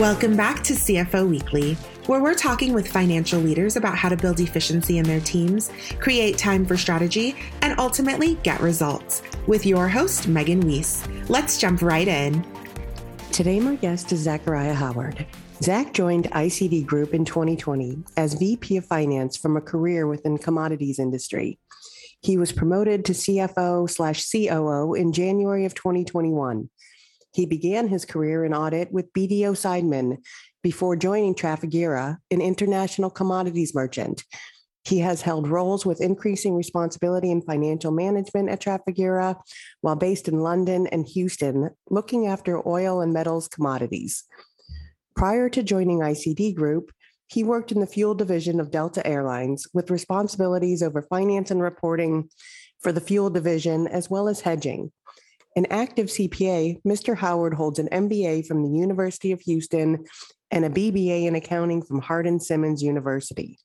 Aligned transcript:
Welcome 0.00 0.34
back 0.34 0.62
to 0.62 0.72
CFO 0.72 1.28
Weekly, 1.28 1.74
where 2.06 2.22
we're 2.22 2.32
talking 2.32 2.72
with 2.72 2.90
financial 2.90 3.38
leaders 3.38 3.76
about 3.76 3.98
how 3.98 4.08
to 4.08 4.16
build 4.16 4.40
efficiency 4.40 4.96
in 4.96 5.04
their 5.04 5.20
teams, 5.20 5.70
create 5.98 6.38
time 6.38 6.64
for 6.64 6.78
strategy, 6.78 7.36
and 7.60 7.78
ultimately 7.78 8.36
get 8.36 8.62
results. 8.62 9.20
With 9.46 9.66
your 9.66 9.88
host, 9.88 10.26
Megan 10.26 10.66
Weiss. 10.66 11.06
Let's 11.28 11.58
jump 11.58 11.82
right 11.82 12.08
in. 12.08 12.42
Today, 13.30 13.60
my 13.60 13.76
guest 13.76 14.10
is 14.10 14.20
Zachariah 14.20 14.72
Howard. 14.72 15.26
Zach 15.62 15.92
joined 15.92 16.30
ICD 16.30 16.86
Group 16.86 17.12
in 17.12 17.26
2020 17.26 18.02
as 18.16 18.32
VP 18.32 18.78
of 18.78 18.86
Finance 18.86 19.36
from 19.36 19.58
a 19.58 19.60
career 19.60 20.06
within 20.06 20.38
commodities 20.38 20.98
industry. 20.98 21.58
He 22.22 22.38
was 22.38 22.52
promoted 22.52 23.04
to 23.04 23.12
CFO 23.12 23.90
slash 23.90 24.30
COO 24.30 24.94
in 24.94 25.12
January 25.12 25.66
of 25.66 25.74
2021 25.74 26.70
he 27.32 27.46
began 27.46 27.88
his 27.88 28.04
career 28.04 28.44
in 28.44 28.54
audit 28.54 28.92
with 28.92 29.12
BDO 29.12 29.52
Seidman 29.52 30.18
before 30.62 30.96
joining 30.96 31.34
Trafigura, 31.34 32.18
an 32.30 32.40
international 32.40 33.10
commodities 33.10 33.74
merchant. 33.74 34.24
He 34.84 34.98
has 35.00 35.22
held 35.22 35.46
roles 35.46 35.84
with 35.84 36.00
increasing 36.00 36.54
responsibility 36.54 37.30
in 37.30 37.42
financial 37.42 37.92
management 37.92 38.48
at 38.48 38.60
Trafigura 38.60 39.36
while 39.82 39.96
based 39.96 40.26
in 40.26 40.40
London 40.40 40.86
and 40.88 41.06
Houston, 41.06 41.70
looking 41.90 42.26
after 42.26 42.66
oil 42.66 43.00
and 43.00 43.12
metals 43.12 43.48
commodities. 43.48 44.24
Prior 45.14 45.48
to 45.50 45.62
joining 45.62 45.98
ICD 46.00 46.54
Group, 46.54 46.90
he 47.26 47.44
worked 47.44 47.70
in 47.70 47.80
the 47.80 47.86
fuel 47.86 48.14
division 48.14 48.58
of 48.58 48.70
Delta 48.70 49.06
Airlines 49.06 49.66
with 49.72 49.90
responsibilities 49.90 50.82
over 50.82 51.02
finance 51.02 51.50
and 51.50 51.62
reporting 51.62 52.28
for 52.80 52.90
the 52.90 53.00
fuel 53.00 53.30
division 53.30 53.86
as 53.86 54.10
well 54.10 54.28
as 54.28 54.40
hedging. 54.40 54.90
An 55.56 55.66
active 55.70 56.06
CPA, 56.06 56.80
Mr. 56.82 57.16
Howard 57.16 57.54
holds 57.54 57.78
an 57.78 57.88
MBA 57.88 58.46
from 58.46 58.62
the 58.62 58.78
University 58.78 59.32
of 59.32 59.40
Houston 59.40 60.04
and 60.52 60.64
a 60.64 60.70
BBA 60.70 61.26
in 61.26 61.34
accounting 61.34 61.82
from 61.82 62.00
Hardin 62.00 62.38
Simmons 62.38 62.82
University. 62.82 63.58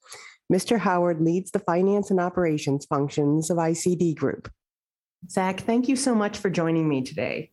Mr. 0.51 0.79
Howard 0.79 1.21
leads 1.21 1.51
the 1.51 1.59
finance 1.59 2.11
and 2.11 2.19
operations 2.19 2.85
functions 2.85 3.49
of 3.49 3.57
ICD 3.57 4.15
Group. 4.15 4.51
Zach, 5.29 5.61
thank 5.61 5.87
you 5.87 5.95
so 5.95 6.13
much 6.13 6.37
for 6.37 6.49
joining 6.49 6.87
me 6.87 7.01
today. 7.03 7.51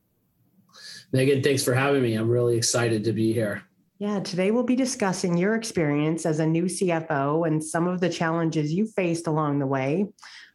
Megan, 1.12 1.42
thanks 1.42 1.62
for 1.62 1.74
having 1.74 2.02
me. 2.02 2.14
I'm 2.14 2.28
really 2.28 2.56
excited 2.56 3.04
to 3.04 3.12
be 3.12 3.32
here. 3.32 3.62
Yeah, 3.98 4.20
today 4.20 4.50
we'll 4.50 4.64
be 4.64 4.76
discussing 4.76 5.36
your 5.36 5.54
experience 5.54 6.26
as 6.26 6.40
a 6.40 6.46
new 6.46 6.64
CFO 6.64 7.46
and 7.46 7.62
some 7.62 7.86
of 7.86 8.00
the 8.00 8.08
challenges 8.08 8.72
you 8.72 8.86
faced 8.86 9.26
along 9.26 9.58
the 9.58 9.66
way. 9.66 10.06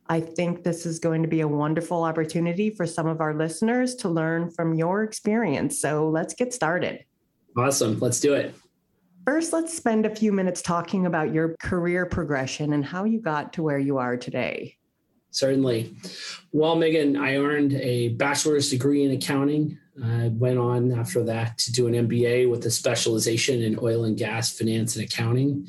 I 0.09 0.21
think 0.21 0.63
this 0.63 0.85
is 0.85 0.99
going 0.99 1.21
to 1.21 1.27
be 1.27 1.41
a 1.41 1.47
wonderful 1.47 2.03
opportunity 2.03 2.69
for 2.69 2.85
some 2.85 3.07
of 3.07 3.19
our 3.19 3.33
listeners 3.33 3.95
to 3.95 4.09
learn 4.09 4.49
from 4.49 4.73
your 4.73 5.03
experience. 5.03 5.81
So 5.81 6.09
let's 6.09 6.33
get 6.33 6.53
started. 6.53 7.03
Awesome. 7.57 7.99
Let's 7.99 8.19
do 8.19 8.33
it. 8.33 8.55
First, 9.25 9.51
let's 9.51 9.75
spend 9.75 10.05
a 10.05 10.15
few 10.15 10.31
minutes 10.31 10.61
talking 10.61 11.05
about 11.05 11.33
your 11.33 11.57
career 11.59 12.05
progression 12.05 12.71
and 12.71 12.85
how 12.85 13.03
you 13.03 13.19
got 13.19 13.51
to 13.53 13.63
where 13.63 13.79
you 13.79 13.97
are 13.97 14.15
today. 14.15 14.77
Certainly. 15.31 15.93
Well, 16.53 16.75
Megan, 16.75 17.17
I 17.17 17.35
earned 17.35 17.73
a 17.73 18.09
bachelor's 18.09 18.69
degree 18.69 19.03
in 19.03 19.11
accounting. 19.11 19.77
I 20.01 20.29
went 20.29 20.57
on 20.57 20.97
after 20.97 21.23
that 21.25 21.57
to 21.59 21.71
do 21.73 21.87
an 21.87 21.93
MBA 21.93 22.49
with 22.49 22.65
a 22.65 22.71
specialization 22.71 23.61
in 23.61 23.77
oil 23.81 24.05
and 24.05 24.17
gas 24.17 24.57
finance 24.57 24.95
and 24.95 25.03
accounting 25.03 25.67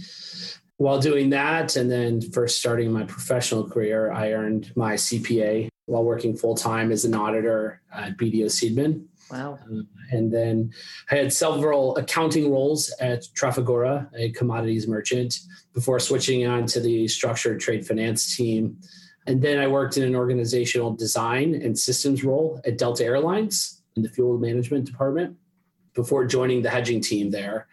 while 0.78 1.00
doing 1.00 1.30
that, 1.30 1.76
and 1.76 1.90
then 1.90 2.20
first 2.20 2.58
starting 2.58 2.90
my 2.92 3.02
professional 3.02 3.68
career, 3.68 4.12
I 4.12 4.32
earned 4.32 4.72
my 4.76 4.94
CPA 4.94 5.68
while 5.86 6.04
working 6.04 6.36
full 6.36 6.54
time 6.54 6.92
as 6.92 7.04
an 7.04 7.14
auditor 7.14 7.82
at 7.92 8.16
BDO 8.16 8.46
Seidman. 8.46 9.04
Wow. 9.30 9.58
Uh, 9.70 9.82
and 10.10 10.32
then 10.32 10.72
I 11.10 11.16
had 11.16 11.32
several 11.32 11.96
accounting 11.96 12.50
roles 12.50 12.94
at 13.00 13.24
Trafigura, 13.34 14.08
a 14.16 14.30
commodities 14.30 14.86
merchant, 14.86 15.40
before 15.74 15.98
switching 15.98 16.46
on 16.46 16.66
to 16.66 16.80
the 16.80 17.08
structured 17.08 17.60
trade 17.60 17.86
finance 17.86 18.36
team. 18.36 18.78
And 19.26 19.42
then 19.42 19.58
I 19.58 19.66
worked 19.66 19.96
in 19.96 20.04
an 20.04 20.14
organizational 20.14 20.94
design 20.94 21.54
and 21.54 21.78
systems 21.78 22.24
role 22.24 22.60
at 22.64 22.78
Delta 22.78 23.04
Airlines 23.04 23.82
in 23.96 24.02
the 24.02 24.08
fuel 24.08 24.38
management 24.38 24.86
department 24.86 25.36
before 25.94 26.24
joining 26.24 26.62
the 26.62 26.70
hedging 26.70 27.00
team 27.00 27.30
there. 27.30 27.66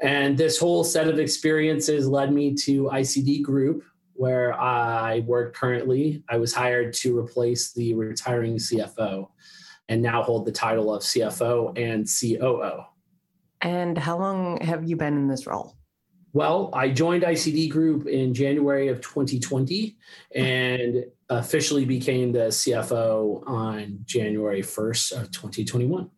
And 0.00 0.36
this 0.36 0.58
whole 0.58 0.84
set 0.84 1.08
of 1.08 1.18
experiences 1.18 2.06
led 2.06 2.32
me 2.32 2.54
to 2.54 2.84
ICD 2.84 3.42
Group, 3.42 3.84
where 4.14 4.52
I 4.54 5.20
work 5.20 5.54
currently. 5.54 6.22
I 6.28 6.36
was 6.36 6.52
hired 6.52 6.92
to 6.94 7.18
replace 7.18 7.72
the 7.72 7.94
retiring 7.94 8.56
CFO 8.56 9.28
and 9.88 10.02
now 10.02 10.22
hold 10.22 10.46
the 10.46 10.52
title 10.52 10.94
of 10.94 11.02
CFO 11.02 11.78
and 11.78 12.06
COO. 12.08 12.84
And 13.60 13.96
how 13.96 14.18
long 14.18 14.60
have 14.60 14.84
you 14.84 14.96
been 14.96 15.14
in 15.14 15.28
this 15.28 15.46
role? 15.46 15.76
Well, 16.32 16.70
I 16.72 16.88
joined 16.88 17.22
ICD 17.22 17.70
Group 17.70 18.08
in 18.08 18.34
January 18.34 18.88
of 18.88 19.00
2020 19.00 19.96
and 20.34 21.04
officially 21.28 21.84
became 21.84 22.32
the 22.32 22.48
CFO 22.48 23.48
on 23.48 24.00
January 24.04 24.60
1st 24.60 25.12
of 25.12 25.30
2021. 25.30 26.10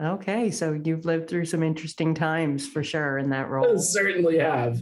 Okay, 0.00 0.50
so 0.52 0.80
you've 0.84 1.04
lived 1.04 1.28
through 1.28 1.46
some 1.46 1.62
interesting 1.62 2.14
times 2.14 2.68
for 2.68 2.84
sure 2.84 3.18
in 3.18 3.30
that 3.30 3.48
role. 3.48 3.74
I 3.74 3.80
certainly 3.80 4.38
have. 4.38 4.80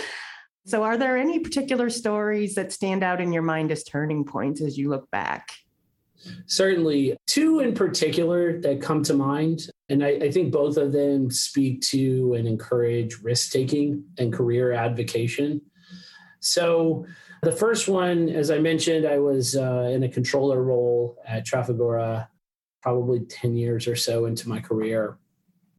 so, 0.66 0.82
are 0.82 0.98
there 0.98 1.16
any 1.16 1.38
particular 1.38 1.88
stories 1.88 2.54
that 2.56 2.70
stand 2.70 3.02
out 3.02 3.20
in 3.20 3.32
your 3.32 3.42
mind 3.42 3.72
as 3.72 3.82
turning 3.82 4.24
points 4.24 4.60
as 4.60 4.76
you 4.76 4.90
look 4.90 5.10
back? 5.10 5.52
Certainly, 6.46 7.16
two 7.26 7.60
in 7.60 7.72
particular 7.72 8.60
that 8.60 8.82
come 8.82 9.02
to 9.04 9.14
mind. 9.14 9.70
And 9.88 10.04
I, 10.04 10.08
I 10.08 10.30
think 10.30 10.52
both 10.52 10.76
of 10.76 10.92
them 10.92 11.30
speak 11.30 11.80
to 11.82 12.34
and 12.34 12.46
encourage 12.46 13.22
risk 13.22 13.52
taking 13.52 14.04
and 14.18 14.32
career 14.32 14.72
advocacy. 14.72 15.62
So, 16.40 17.06
the 17.42 17.52
first 17.52 17.88
one, 17.88 18.28
as 18.28 18.50
I 18.50 18.58
mentioned, 18.58 19.06
I 19.06 19.18
was 19.18 19.56
uh, 19.56 19.90
in 19.92 20.02
a 20.02 20.08
controller 20.10 20.62
role 20.62 21.16
at 21.26 21.46
Trafigura 21.46 22.28
probably 22.82 23.20
10 23.20 23.56
years 23.56 23.86
or 23.86 23.96
so 23.96 24.26
into 24.26 24.48
my 24.48 24.60
career, 24.60 25.16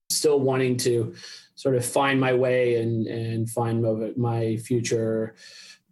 still 0.09 0.39
wanting 0.39 0.77
to 0.77 1.13
sort 1.55 1.75
of 1.75 1.85
find 1.85 2.19
my 2.19 2.33
way 2.33 2.81
and, 2.81 3.07
and 3.07 3.49
find 3.49 3.83
my 4.17 4.57
future 4.57 5.35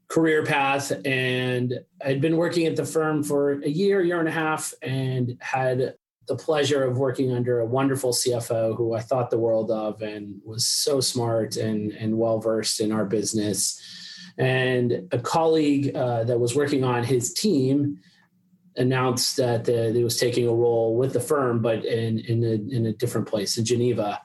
career 0.08 0.44
path. 0.44 0.92
And 1.06 1.80
I'd 2.04 2.22
been 2.22 2.38
working 2.38 2.66
at 2.66 2.76
the 2.76 2.86
firm 2.86 3.24
for 3.24 3.62
a 3.62 3.70
year, 3.70 4.02
year 4.02 4.20
and 4.20 4.28
a 4.28 4.32
half, 4.32 4.74
and 4.82 5.38
had 5.40 5.96
the 6.28 6.36
pleasure 6.36 6.84
of 6.84 6.98
working 6.98 7.32
under 7.32 7.60
a 7.60 7.66
wonderful 7.66 8.12
CFO 8.12 8.76
who 8.76 8.94
I 8.94 9.02
thought 9.02 9.30
the 9.30 9.40
world 9.40 9.72
of 9.72 10.02
and 10.02 10.40
was 10.46 10.66
so 10.66 11.00
smart 11.00 11.58
and, 11.58 11.92
and 11.92 12.18
well 12.18 12.40
versed 12.40 12.80
in 12.80 12.92
our 12.92 13.06
business. 13.06 13.82
And 14.38 15.08
a 15.12 15.20
colleague 15.20 15.96
uh, 15.96 16.24
that 16.26 16.40
was 16.40 16.56
working 16.56 16.84
on 16.84 17.04
his 17.04 17.34
team 17.34 18.00
announced 18.78 19.38
that 19.38 19.68
he 19.68 20.04
was 20.04 20.18
taking 20.18 20.48
a 20.48 20.54
role 20.54 20.96
with 20.96 21.14
the 21.14 21.20
firm, 21.20 21.62
but 21.62 21.86
in 21.86 22.20
in 22.20 22.44
a, 22.44 22.76
in 22.76 22.86
a 22.86 22.94
different 22.94 23.28
place 23.28 23.58
in 23.58 23.66
Geneva. 23.66 24.22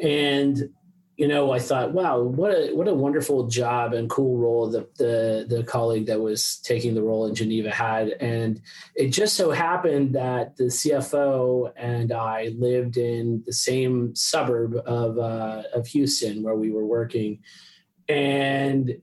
And 0.00 0.70
you 1.16 1.28
know, 1.28 1.50
I 1.50 1.58
thought, 1.58 1.92
wow, 1.92 2.20
what 2.20 2.50
a 2.50 2.74
what 2.74 2.88
a 2.88 2.94
wonderful 2.94 3.46
job 3.46 3.94
and 3.94 4.08
cool 4.08 4.36
role 4.36 4.68
the 4.68 4.86
the 4.98 5.46
the 5.48 5.64
colleague 5.64 6.06
that 6.06 6.20
was 6.20 6.58
taking 6.58 6.94
the 6.94 7.02
role 7.02 7.26
in 7.26 7.34
Geneva 7.34 7.70
had. 7.70 8.08
And 8.20 8.60
it 8.94 9.08
just 9.08 9.34
so 9.34 9.50
happened 9.50 10.14
that 10.14 10.56
the 10.56 10.64
CFO 10.64 11.72
and 11.74 12.12
I 12.12 12.52
lived 12.58 12.98
in 12.98 13.42
the 13.46 13.52
same 13.52 14.14
suburb 14.14 14.76
of 14.84 15.18
uh, 15.18 15.62
of 15.72 15.86
Houston 15.86 16.42
where 16.42 16.56
we 16.56 16.70
were 16.70 16.84
working. 16.84 17.38
And 18.08 19.00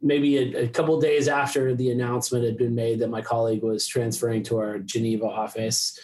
maybe 0.00 0.38
a, 0.38 0.64
a 0.64 0.68
couple 0.68 1.00
days 1.00 1.28
after 1.28 1.74
the 1.74 1.90
announcement 1.90 2.44
had 2.44 2.56
been 2.56 2.74
made 2.74 3.00
that 3.00 3.10
my 3.10 3.22
colleague 3.22 3.62
was 3.62 3.86
transferring 3.86 4.42
to 4.44 4.58
our 4.58 4.78
Geneva 4.78 5.26
office, 5.26 5.98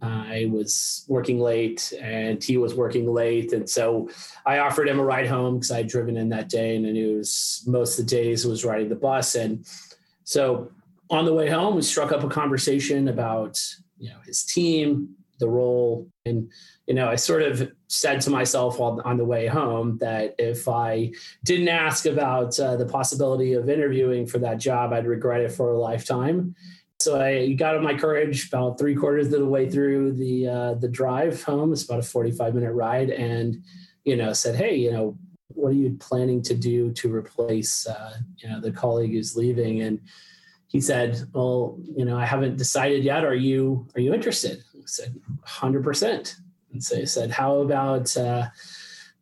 I 0.00 0.48
was 0.52 1.04
working 1.08 1.40
late 1.40 1.92
and 2.00 2.42
he 2.42 2.56
was 2.56 2.74
working 2.74 3.12
late. 3.12 3.52
And 3.52 3.68
so 3.68 4.08
I 4.46 4.58
offered 4.58 4.88
him 4.88 5.00
a 5.00 5.04
ride 5.04 5.26
home 5.26 5.56
because 5.56 5.70
I'd 5.70 5.88
driven 5.88 6.16
in 6.16 6.28
that 6.28 6.48
day 6.48 6.76
and 6.76 6.86
I 6.86 6.90
knew 6.90 7.16
was, 7.16 7.64
most 7.66 7.98
of 7.98 8.06
the 8.06 8.10
days 8.14 8.46
was 8.46 8.64
riding 8.64 8.88
the 8.88 8.94
bus. 8.96 9.34
And 9.34 9.66
so 10.24 10.70
on 11.10 11.24
the 11.24 11.34
way 11.34 11.48
home, 11.48 11.74
we 11.74 11.82
struck 11.82 12.12
up 12.12 12.22
a 12.22 12.28
conversation 12.28 13.08
about, 13.08 13.58
you 13.98 14.10
know, 14.10 14.18
his 14.24 14.44
team, 14.44 15.16
the 15.40 15.48
role. 15.48 16.08
And, 16.24 16.50
you 16.86 16.94
know, 16.94 17.08
I 17.08 17.16
sort 17.16 17.42
of 17.42 17.72
said 17.88 18.20
to 18.20 18.30
myself 18.30 18.80
on 18.80 19.16
the 19.16 19.24
way 19.24 19.46
home 19.46 19.96
that 19.96 20.34
if 20.38 20.68
I 20.68 21.10
didn't 21.42 21.68
ask 21.68 22.04
about 22.04 22.58
uh, 22.60 22.76
the 22.76 22.84
possibility 22.84 23.54
of 23.54 23.70
interviewing 23.70 24.26
for 24.26 24.38
that 24.40 24.58
job, 24.58 24.92
I'd 24.92 25.06
regret 25.06 25.40
it 25.40 25.52
for 25.52 25.72
a 25.72 25.78
lifetime. 25.78 26.54
So 27.00 27.20
I 27.20 27.54
got 27.54 27.76
up 27.76 27.82
my 27.82 27.94
courage 27.94 28.48
about 28.48 28.78
three 28.78 28.94
quarters 28.94 29.32
of 29.32 29.40
the 29.40 29.46
way 29.46 29.70
through 29.70 30.12
the 30.12 30.48
uh, 30.48 30.74
the 30.74 30.88
drive 30.88 31.42
home. 31.42 31.72
It's 31.72 31.84
about 31.84 32.00
a 32.00 32.02
forty 32.02 32.32
five 32.32 32.54
minute 32.54 32.72
ride, 32.72 33.10
and 33.10 33.62
you 34.04 34.16
know 34.16 34.32
said, 34.32 34.56
"Hey, 34.56 34.76
you 34.76 34.90
know, 34.90 35.16
what 35.48 35.70
are 35.70 35.76
you 35.76 35.96
planning 36.00 36.42
to 36.42 36.54
do 36.54 36.90
to 36.92 37.14
replace 37.14 37.86
uh, 37.86 38.18
you 38.36 38.50
know 38.50 38.60
the 38.60 38.72
colleague 38.72 39.12
who's 39.12 39.36
leaving?" 39.36 39.80
And 39.82 40.00
he 40.66 40.80
said, 40.80 41.22
"Well, 41.32 41.78
you 41.96 42.04
know, 42.04 42.18
I 42.18 42.26
haven't 42.26 42.56
decided 42.56 43.04
yet. 43.04 43.24
Are 43.24 43.34
you 43.34 43.86
are 43.94 44.00
you 44.00 44.12
interested?" 44.12 44.64
I 44.74 44.82
said, 44.84 45.14
"100 45.44 45.84
percent." 45.84 46.34
And 46.78 46.84
so 46.84 47.04
said, 47.04 47.30
"How 47.30 47.56
about 47.56 48.16
uh, 48.16 48.48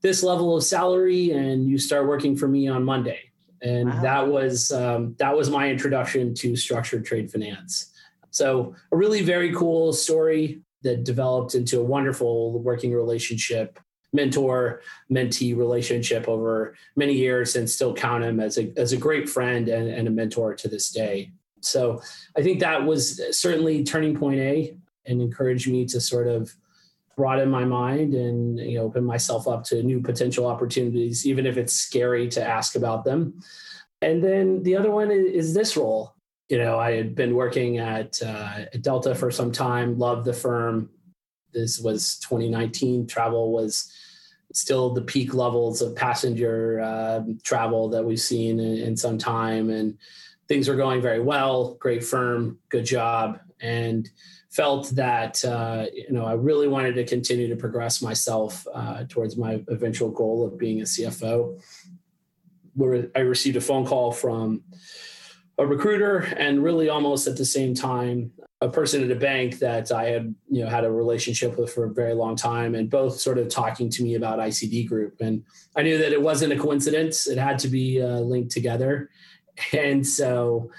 this 0.06 0.22
level 0.22 0.56
of 0.56 0.62
salary 0.62 1.32
and 1.32 1.68
you 1.68 1.78
start 1.78 2.06
working 2.06 2.36
for 2.36 2.46
me 2.46 2.68
on 2.68 2.84
Monday. 2.84 3.32
And 3.62 3.88
wow. 3.88 4.02
that 4.02 4.28
was 4.28 4.70
um, 4.70 5.16
that 5.18 5.36
was 5.36 5.50
my 5.50 5.68
introduction 5.68 6.34
to 6.34 6.54
structured 6.56 7.04
trade 7.04 7.30
finance. 7.30 7.92
So 8.30 8.74
a 8.92 8.96
really 8.96 9.22
very 9.22 9.52
cool 9.54 9.92
story 9.92 10.60
that 10.82 11.04
developed 11.04 11.54
into 11.54 11.80
a 11.80 11.84
wonderful 11.84 12.60
working 12.60 12.92
relationship, 12.92 13.80
mentor 14.12 14.82
mentee 15.10 15.56
relationship 15.56 16.28
over 16.28 16.76
many 16.94 17.14
years, 17.14 17.56
and 17.56 17.68
still 17.68 17.94
count 17.94 18.22
him 18.22 18.38
as 18.38 18.58
a 18.58 18.72
as 18.76 18.92
a 18.92 18.96
great 18.96 19.28
friend 19.28 19.68
and, 19.68 19.88
and 19.88 20.06
a 20.06 20.10
mentor 20.10 20.54
to 20.54 20.68
this 20.68 20.90
day. 20.90 21.32
So 21.62 22.00
I 22.36 22.42
think 22.42 22.60
that 22.60 22.84
was 22.84 23.20
certainly 23.36 23.82
turning 23.82 24.16
point 24.16 24.38
A 24.38 24.76
and 25.06 25.22
encouraged 25.22 25.68
me 25.68 25.86
to 25.86 26.00
sort 26.00 26.28
of 26.28 26.54
broaden 27.16 27.50
my 27.50 27.64
mind 27.64 28.14
and 28.14 28.58
you 28.58 28.78
know 28.78 28.84
open 28.84 29.04
myself 29.04 29.48
up 29.48 29.64
to 29.64 29.82
new 29.82 30.00
potential 30.00 30.46
opportunities 30.46 31.26
even 31.26 31.46
if 31.46 31.56
it's 31.56 31.72
scary 31.72 32.28
to 32.28 32.46
ask 32.46 32.76
about 32.76 33.04
them. 33.04 33.40
And 34.02 34.22
then 34.22 34.62
the 34.62 34.76
other 34.76 34.90
one 34.90 35.10
is, 35.10 35.54
this 35.54 35.76
role. 35.76 36.14
You 36.48 36.58
know 36.58 36.78
i 36.78 36.92
had 36.92 37.14
been 37.14 37.34
working 37.34 37.78
at, 37.78 38.22
uh, 38.22 38.66
delta 38.80 39.14
for 39.14 39.30
some 39.30 39.50
time 39.50 39.98
loved 39.98 40.24
the 40.24 40.32
firm. 40.32 40.90
This 41.52 41.80
was 41.80 42.18
2019 42.20 43.06
travel 43.06 43.50
was 43.52 43.90
still 44.52 44.94
the 44.94 45.02
peak 45.02 45.34
levels 45.34 45.82
of 45.82 45.96
passenger 45.96 46.80
uh, 46.80 47.20
travel 47.42 47.88
that 47.88 48.04
we've 48.04 48.20
seen 48.20 48.60
in, 48.60 48.78
in 48.78 48.96
some 48.96 49.18
time 49.18 49.70
and 49.70 49.98
things 50.48 50.68
were 50.68 50.76
going 50.76 51.02
very 51.02 51.20
well. 51.20 51.74
Great 51.80 52.04
firm 52.04 52.58
good 52.68 52.84
job 52.84 53.40
and 53.60 54.08
felt 54.50 54.90
that 54.90 55.44
uh, 55.44 55.86
you 55.92 56.12
know 56.12 56.24
I 56.24 56.32
really 56.32 56.68
wanted 56.68 56.94
to 56.96 57.04
continue 57.04 57.48
to 57.48 57.56
progress 57.56 58.02
myself 58.02 58.66
uh, 58.72 59.04
towards 59.08 59.36
my 59.36 59.62
eventual 59.68 60.10
goal 60.10 60.46
of 60.46 60.58
being 60.58 60.80
a 60.80 60.84
CFO. 60.84 61.60
Where 62.74 63.08
I 63.16 63.20
received 63.20 63.56
a 63.56 63.60
phone 63.60 63.86
call 63.86 64.12
from 64.12 64.62
a 65.58 65.66
recruiter, 65.66 66.18
and 66.36 66.62
really 66.62 66.88
almost 66.88 67.26
at 67.26 67.36
the 67.36 67.44
same 67.44 67.74
time, 67.74 68.32
a 68.60 68.68
person 68.68 69.02
at 69.02 69.10
a 69.10 69.18
bank 69.18 69.58
that 69.58 69.92
I 69.92 70.04
had 70.06 70.34
you 70.50 70.62
know 70.62 70.70
had 70.70 70.84
a 70.84 70.90
relationship 70.90 71.58
with 71.58 71.72
for 71.72 71.84
a 71.84 71.92
very 71.92 72.14
long 72.14 72.36
time, 72.36 72.74
and 72.74 72.90
both 72.90 73.18
sort 73.18 73.38
of 73.38 73.48
talking 73.48 73.90
to 73.90 74.02
me 74.02 74.14
about 74.14 74.38
ICD 74.38 74.88
Group, 74.88 75.20
and 75.20 75.42
I 75.74 75.82
knew 75.82 75.98
that 75.98 76.12
it 76.12 76.20
wasn't 76.20 76.52
a 76.52 76.58
coincidence; 76.58 77.26
it 77.26 77.38
had 77.38 77.58
to 77.60 77.68
be 77.68 78.00
uh, 78.00 78.20
linked 78.20 78.50
together, 78.50 79.10
and 79.72 80.06
so 80.06 80.70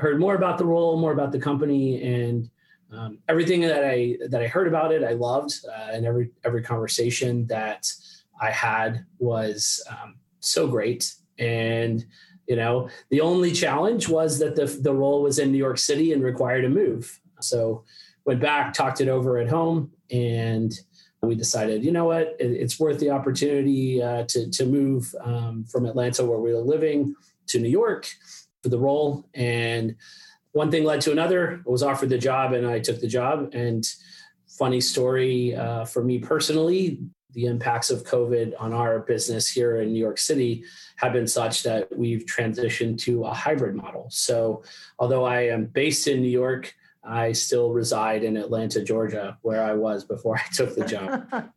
heard 0.00 0.20
more 0.20 0.34
about 0.34 0.58
the 0.58 0.64
role, 0.64 0.98
more 0.98 1.12
about 1.12 1.32
the 1.32 1.38
company, 1.38 2.02
and 2.02 2.50
um, 2.92 3.18
everything 3.28 3.60
that 3.62 3.84
I 3.84 4.16
that 4.28 4.42
I 4.42 4.46
heard 4.46 4.68
about 4.68 4.92
it, 4.92 5.04
I 5.04 5.12
loved, 5.12 5.52
uh, 5.68 5.92
and 5.92 6.06
every 6.06 6.30
every 6.44 6.62
conversation 6.62 7.46
that 7.48 7.86
I 8.40 8.50
had 8.50 9.04
was 9.18 9.84
um, 9.90 10.16
so 10.40 10.66
great. 10.66 11.14
And 11.38 12.04
you 12.46 12.56
know, 12.56 12.88
the 13.10 13.20
only 13.20 13.52
challenge 13.52 14.08
was 14.08 14.38
that 14.38 14.56
the 14.56 14.66
the 14.66 14.94
role 14.94 15.22
was 15.22 15.38
in 15.38 15.52
New 15.52 15.58
York 15.58 15.78
City 15.78 16.12
and 16.12 16.22
required 16.22 16.64
a 16.64 16.68
move. 16.68 17.20
So 17.40 17.84
went 18.24 18.40
back, 18.40 18.72
talked 18.72 19.00
it 19.00 19.08
over 19.08 19.38
at 19.38 19.48
home, 19.48 19.92
and 20.10 20.72
we 21.22 21.34
decided, 21.34 21.84
you 21.84 21.92
know 21.92 22.04
what, 22.04 22.36
it's 22.38 22.78
worth 22.78 22.98
the 23.00 23.10
opportunity 23.10 24.02
uh, 24.02 24.24
to 24.28 24.50
to 24.50 24.66
move 24.66 25.14
um, 25.22 25.64
from 25.64 25.86
Atlanta, 25.86 26.24
where 26.24 26.38
we 26.38 26.52
were 26.52 26.60
living, 26.60 27.14
to 27.48 27.58
New 27.58 27.68
York 27.68 28.08
for 28.62 28.68
the 28.68 28.78
role, 28.78 29.28
and 29.34 29.96
one 30.52 30.70
thing 30.70 30.84
led 30.84 31.00
to 31.02 31.12
another. 31.12 31.62
I 31.66 31.70
was 31.70 31.82
offered 31.82 32.08
the 32.08 32.18
job 32.18 32.52
and 32.52 32.66
I 32.66 32.80
took 32.80 33.00
the 33.00 33.06
job. 33.06 33.50
And 33.52 33.86
funny 34.58 34.80
story 34.80 35.54
uh, 35.54 35.84
for 35.84 36.02
me 36.02 36.18
personally, 36.18 37.00
the 37.32 37.46
impacts 37.46 37.90
of 37.90 38.04
COVID 38.04 38.54
on 38.58 38.72
our 38.72 39.00
business 39.00 39.46
here 39.46 39.80
in 39.80 39.92
New 39.92 40.00
York 40.00 40.18
City 40.18 40.64
have 40.96 41.12
been 41.12 41.26
such 41.26 41.62
that 41.62 41.96
we've 41.96 42.24
transitioned 42.24 42.98
to 43.02 43.24
a 43.24 43.34
hybrid 43.34 43.76
model. 43.76 44.08
So, 44.10 44.62
although 44.98 45.24
I 45.24 45.42
am 45.42 45.66
based 45.66 46.08
in 46.08 46.22
New 46.22 46.30
York, 46.30 46.74
I 47.04 47.32
still 47.32 47.72
reside 47.72 48.24
in 48.24 48.36
Atlanta, 48.36 48.82
Georgia, 48.82 49.38
where 49.42 49.62
I 49.62 49.74
was 49.74 50.04
before 50.04 50.36
I 50.36 50.44
took 50.52 50.74
the 50.74 50.84
job. 50.84 51.50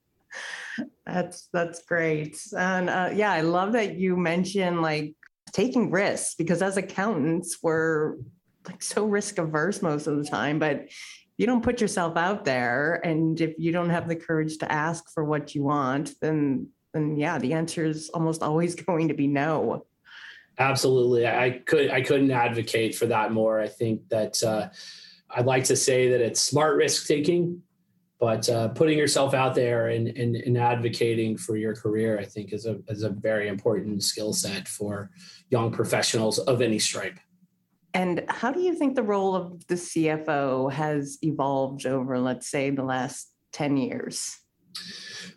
that's 1.06 1.50
that's 1.52 1.84
great, 1.84 2.42
and 2.58 2.90
uh, 2.90 3.10
yeah, 3.14 3.32
I 3.32 3.42
love 3.42 3.74
that 3.74 3.96
you 3.96 4.16
mentioned 4.16 4.82
like 4.82 5.16
taking 5.52 5.92
risks 5.92 6.36
because 6.36 6.62
as 6.62 6.78
accountants, 6.78 7.58
we're 7.62 8.16
like 8.68 8.82
so 8.82 9.06
risk 9.06 9.38
averse 9.38 9.82
most 9.82 10.08
of 10.08 10.18
the 10.18 10.24
time, 10.24 10.60
but 10.60 10.88
you 11.38 11.48
don't 11.48 11.64
put 11.64 11.82
yourself 11.82 12.18
out 12.18 12.46
there 12.46 13.02
and 13.04 13.42
if 13.42 13.56
you 13.58 13.72
don't 13.72 13.90
have 13.90 14.08
the 14.08 14.16
courage 14.16 14.60
to 14.60 14.72
ask 14.72 15.12
for 15.12 15.24
what 15.24 15.56
you 15.56 15.64
want, 15.64 16.12
then 16.22 16.68
then 16.94 17.16
yeah, 17.16 17.40
the 17.40 17.54
answer 17.54 17.86
is 17.86 18.10
almost 18.10 18.44
always 18.44 18.76
going 18.88 19.08
to 19.08 19.14
be 19.14 19.28
no. 19.28 19.86
Absolutely. 20.60 21.26
I 21.26 21.62
could 21.66 21.90
I 21.90 22.02
couldn't 22.02 22.32
advocate 22.32 22.96
for 22.96 23.08
that 23.08 23.32
more. 23.32 23.60
I 23.60 23.68
think 23.68 24.10
that 24.10 24.44
uh, 24.44 24.70
I'd 25.36 25.46
like 25.46 25.64
to 25.66 25.76
say 25.76 26.10
that 26.10 26.22
it's 26.22 26.42
smart 26.42 26.76
risk 26.76 27.08
taking, 27.08 27.62
but 28.20 28.48
uh, 28.50 28.70
putting 28.70 28.98
yourself 28.98 29.34
out 29.34 29.56
there 29.56 29.90
and, 29.90 30.08
and, 30.10 30.36
and, 30.36 30.58
advocating 30.58 31.38
for 31.38 31.58
your 31.58 31.76
career, 31.76 32.20
I 32.20 32.26
think, 32.26 32.54
is 32.54 32.66
a 32.66 32.80
is 32.88 33.04
a 33.04 33.10
very 33.10 33.48
important 33.48 34.04
skill 34.04 34.34
set 34.34 34.68
for 34.68 35.10
young 35.50 35.72
professionals 35.72 36.38
of 36.40 36.62
any 36.62 36.80
stripe. 36.80 37.20
And 37.94 38.24
how 38.30 38.52
do 38.52 38.62
you 38.62 38.76
think 38.76 38.96
the 38.96 39.04
role 39.04 39.36
of 39.36 39.68
the 39.68 39.76
CFO 39.76 40.72
has 40.72 41.18
evolved 41.22 41.86
over, 41.86 42.20
let's 42.20 42.48
say, 42.48 42.70
the 42.70 42.84
last 42.84 43.32
10 43.54 43.78
years? 43.78 44.38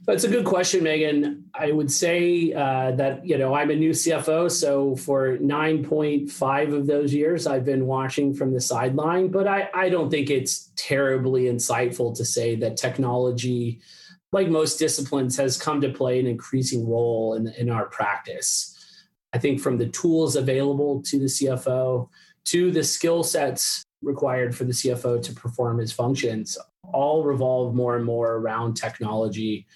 That's 0.07 0.25
a 0.25 0.29
good 0.29 0.45
question, 0.45 0.85
Megan. 0.85 1.45
I 1.55 1.73
would 1.73 1.91
say 1.91 2.53
uh, 2.53 2.93
that, 2.93 3.27
you 3.27 3.39
know, 3.39 3.55
I'm 3.55 3.71
a 3.71 3.75
new 3.75 3.91
CFO. 3.91 4.51
So 4.51 4.97
for 4.97 5.39
9.5 5.39 6.77
of 6.77 6.87
those 6.87 7.15
years, 7.15 7.47
I've 7.47 7.65
been 7.65 7.87
watching 7.87 8.35
from 8.35 8.53
the 8.53 8.61
sideline. 8.61 9.29
But 9.29 9.49
I, 9.49 9.71
I 9.73 9.89
don't 9.89 10.11
think 10.11 10.29
it's 10.29 10.71
terribly 10.77 11.45
insightful 11.45 12.15
to 12.17 12.25
say 12.25 12.55
that 12.57 12.77
technology, 12.77 13.81
like 14.31 14.49
most 14.49 14.79
disciplines, 14.79 15.39
has 15.39 15.57
come 15.61 15.81
to 15.81 15.91
play 15.91 16.21
an 16.21 16.27
increasing 16.27 16.87
role 16.87 17.35
in, 17.35 17.49
in 17.57 17.71
our 17.71 17.87
practice. 17.87 18.73
I 19.33 19.39
think 19.39 19.59
from 19.61 19.79
the 19.79 19.89
tools 19.89 20.37
available 20.37 21.03
to 21.03 21.19
the 21.19 21.27
CFO, 21.27 22.11
to 22.45 22.71
the 22.71 22.85
skill 22.85 23.23
sets 23.23 23.84
required 24.05 24.55
for 24.55 24.65
the 24.65 24.73
CFO 24.73 25.23
to 25.23 25.33
perform 25.33 25.79
his 25.79 25.93
functions 25.93 26.59
all 26.93 27.25
revolve 27.25 27.75
more 27.75 27.97
and 27.97 28.05
more 28.05 28.35
around 28.35 28.75
technology. 28.75 29.67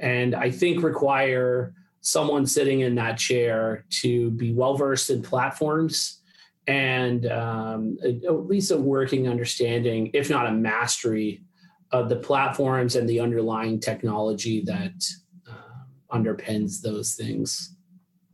And 0.00 0.34
I 0.34 0.50
think 0.50 0.82
require 0.82 1.74
someone 2.00 2.46
sitting 2.46 2.80
in 2.80 2.94
that 2.96 3.18
chair 3.18 3.84
to 3.90 4.30
be 4.32 4.52
well 4.52 4.76
versed 4.76 5.10
in 5.10 5.22
platforms 5.22 6.20
and 6.66 7.26
um, 7.26 7.96
at 8.04 8.46
least 8.46 8.70
a 8.70 8.76
working 8.76 9.26
understanding, 9.28 10.10
if 10.12 10.28
not 10.28 10.46
a 10.46 10.52
mastery, 10.52 11.42
of 11.90 12.10
the 12.10 12.16
platforms 12.16 12.96
and 12.96 13.08
the 13.08 13.18
underlying 13.18 13.80
technology 13.80 14.62
that 14.62 14.92
uh, 15.48 16.14
underpins 16.14 16.82
those 16.82 17.14
things. 17.14 17.74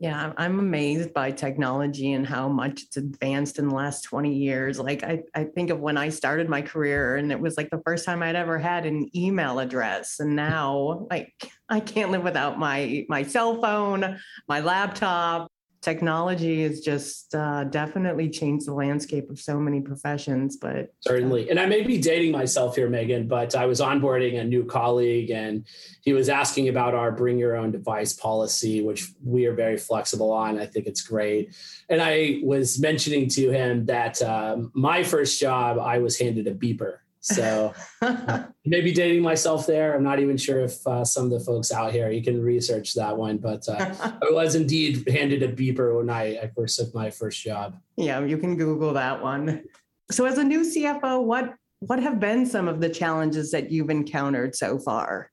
Yeah, 0.05 0.35
I'm 0.37 0.59
amazed 0.59 1.15
by 1.15 1.31
technology 1.31 2.13
and 2.13 2.27
how 2.27 2.47
much 2.47 2.83
it's 2.83 2.99
advanced 2.99 3.59
in 3.59 3.69
the 3.69 3.75
last 3.75 4.03
20 4.03 4.35
years. 4.35 4.79
Like 4.79 5.03
I, 5.03 5.23
I 5.35 5.45
think 5.45 5.71
of 5.71 5.81
when 5.81 5.97
I 5.97 6.11
started 6.11 6.47
my 6.47 6.61
career 6.61 7.17
and 7.17 7.33
it 7.33 7.41
was 7.41 7.57
like 7.57 7.71
the 7.71 7.81
first 7.87 8.05
time 8.05 8.23
I'd 8.23 8.37
ever 8.37 8.59
had 8.59 8.85
an 8.85 9.09
email 9.17 9.61
address. 9.61 10.21
And 10.21 10.37
now 10.37 11.07
like 11.11 11.33
I 11.71 11.81
can't 11.81 12.11
live 12.11 12.23
without 12.23 12.59
my 12.59 13.07
my 13.09 13.23
cell 13.23 13.63
phone, 13.63 14.21
my 14.47 14.61
laptop, 14.61 15.51
technology 15.85 16.63
has 16.63 16.81
just 16.81 17.35
uh, 17.35 17.65
definitely 17.65 18.31
changed 18.31 18.67
the 18.67 18.73
landscape 18.73 19.29
of 19.29 19.39
so 19.39 19.61
many 19.61 19.83
professions 19.83 20.57
but 20.57 20.93
certainly. 21.01 21.51
And 21.51 21.61
i 21.61 21.67
may 21.67 21.83
be 21.83 21.99
dating 21.99 22.33
myself 22.33 22.77
here 22.77 22.89
megan 22.89 23.29
but 23.29 23.55
i 23.55 23.67
was 23.67 23.81
onboarding 23.81 24.41
a 24.41 24.45
new 24.45 24.65
colleague 24.65 25.31
and 25.31 25.67
he 26.03 26.15
was 26.15 26.31
asking 26.31 26.69
about 26.69 26.95
our 26.95 27.13
bring 27.13 27.39
your 27.39 27.55
own 27.55 27.71
device 27.71 28.15
policy 28.15 28.81
which 28.81 29.13
we 29.23 29.45
are 29.45 29.55
very 29.55 29.77
flexible 29.77 30.33
on. 30.33 30.59
I 30.59 30.67
think 30.67 30.87
it's 30.87 31.03
great. 31.03 31.55
And 31.91 32.01
i 32.01 32.41
was 32.43 32.81
mentioning 32.81 33.29
to 33.31 33.51
him 33.51 33.85
that 33.87 34.23
um, 34.23 34.73
my 34.75 35.03
first 35.03 35.39
job 35.39 35.79
i 35.79 35.99
was 35.99 36.19
handed 36.19 36.47
a 36.47 36.55
beeper 36.55 36.99
so 37.25 37.73
maybe 38.67 38.93
dating 38.93 39.23
myself 39.23 39.67
there. 39.67 39.95
I'm 39.95 40.03
not 40.03 40.21
even 40.21 40.37
sure 40.37 40.61
if 40.61 40.87
uh, 40.87 41.07
some 41.07 41.25
of 41.25 41.31
the 41.31 41.41
folks 41.41 41.73
out 41.73 41.91
here, 41.91 42.11
you 42.11 42.23
can 42.23 42.41
research 42.41 42.93
that 42.95 43.17
one, 43.17 43.39
but 43.39 43.67
uh, 43.67 43.95
I 44.23 44.31
was 44.31 44.55
indeed 44.55 45.09
handed 45.09 45.43
a 45.43 45.49
beeper 45.51 45.97
when 45.97 46.11
I, 46.11 46.37
I 46.37 46.51
first 46.55 46.79
took 46.79 46.95
my 46.95 47.11
first 47.11 47.43
job. 47.43 47.79
Yeah, 47.97 48.23
you 48.23 48.37
can 48.37 48.57
Google 48.59 48.93
that 48.93 49.23
one. 49.23 49.65
So 50.11 50.27
as 50.27 50.37
a 50.37 50.45
new 50.45 50.61
CFO, 50.61 51.25
what 51.25 51.55
what 51.79 52.03
have 52.03 52.21
been 52.21 52.45
some 52.45 52.69
of 52.69 52.81
the 52.81 52.91
challenges 52.91 53.51
that 53.53 53.71
you've 53.71 53.91
encountered 53.91 54.55
so 54.55 54.79
far? 54.79 55.31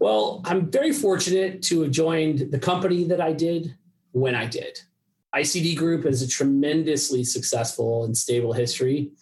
Well, 0.00 0.40
I'm 0.44 0.68
very 0.68 0.92
fortunate 0.92 1.62
to 1.62 1.82
have 1.82 1.92
joined 1.92 2.50
the 2.50 2.58
company 2.58 3.04
that 3.04 3.20
I 3.20 3.32
did 3.32 3.76
when 4.10 4.34
I 4.34 4.46
did. 4.46 4.80
ICD 5.34 5.76
Group 5.76 6.04
has 6.06 6.22
a 6.22 6.28
tremendously 6.28 7.22
successful 7.22 8.04
and 8.04 8.16
stable 8.16 8.52
history. 8.52 9.12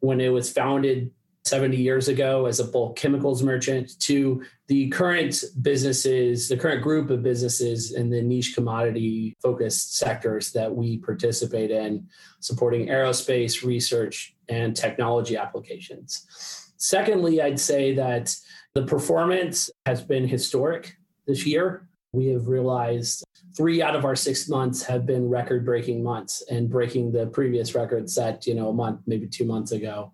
When 0.00 0.20
it 0.20 0.28
was 0.28 0.52
founded 0.52 1.12
70 1.44 1.76
years 1.76 2.08
ago 2.08 2.46
as 2.46 2.58
a 2.58 2.64
bulk 2.64 2.96
chemicals 2.96 3.42
merchant 3.42 3.98
to 4.00 4.42
the 4.68 4.88
current 4.88 5.44
businesses, 5.60 6.48
the 6.48 6.56
current 6.56 6.82
group 6.82 7.10
of 7.10 7.22
businesses 7.22 7.92
in 7.92 8.08
the 8.08 8.22
niche 8.22 8.54
commodity 8.54 9.36
focused 9.42 9.98
sectors 9.98 10.52
that 10.52 10.74
we 10.74 10.96
participate 10.98 11.70
in, 11.70 12.06
supporting 12.40 12.88
aerospace, 12.88 13.62
research, 13.62 14.34
and 14.48 14.74
technology 14.74 15.36
applications. 15.36 16.72
Secondly, 16.78 17.42
I'd 17.42 17.60
say 17.60 17.94
that 17.94 18.34
the 18.74 18.86
performance 18.86 19.68
has 19.84 20.02
been 20.02 20.26
historic 20.26 20.96
this 21.26 21.44
year. 21.44 21.88
We 22.12 22.28
have 22.28 22.48
realized 22.48 23.22
three 23.54 23.82
out 23.82 23.94
of 23.94 24.06
our 24.06 24.16
six 24.16 24.48
months 24.48 24.82
have 24.84 25.04
been 25.04 25.28
record 25.28 25.66
breaking 25.66 26.02
months 26.02 26.42
and 26.50 26.70
breaking 26.70 27.12
the 27.12 27.26
previous 27.26 27.74
record 27.74 28.08
set, 28.08 28.46
you 28.46 28.54
know, 28.54 28.70
a 28.70 28.72
month, 28.72 29.00
maybe 29.06 29.26
two 29.26 29.44
months 29.44 29.72
ago. 29.72 30.12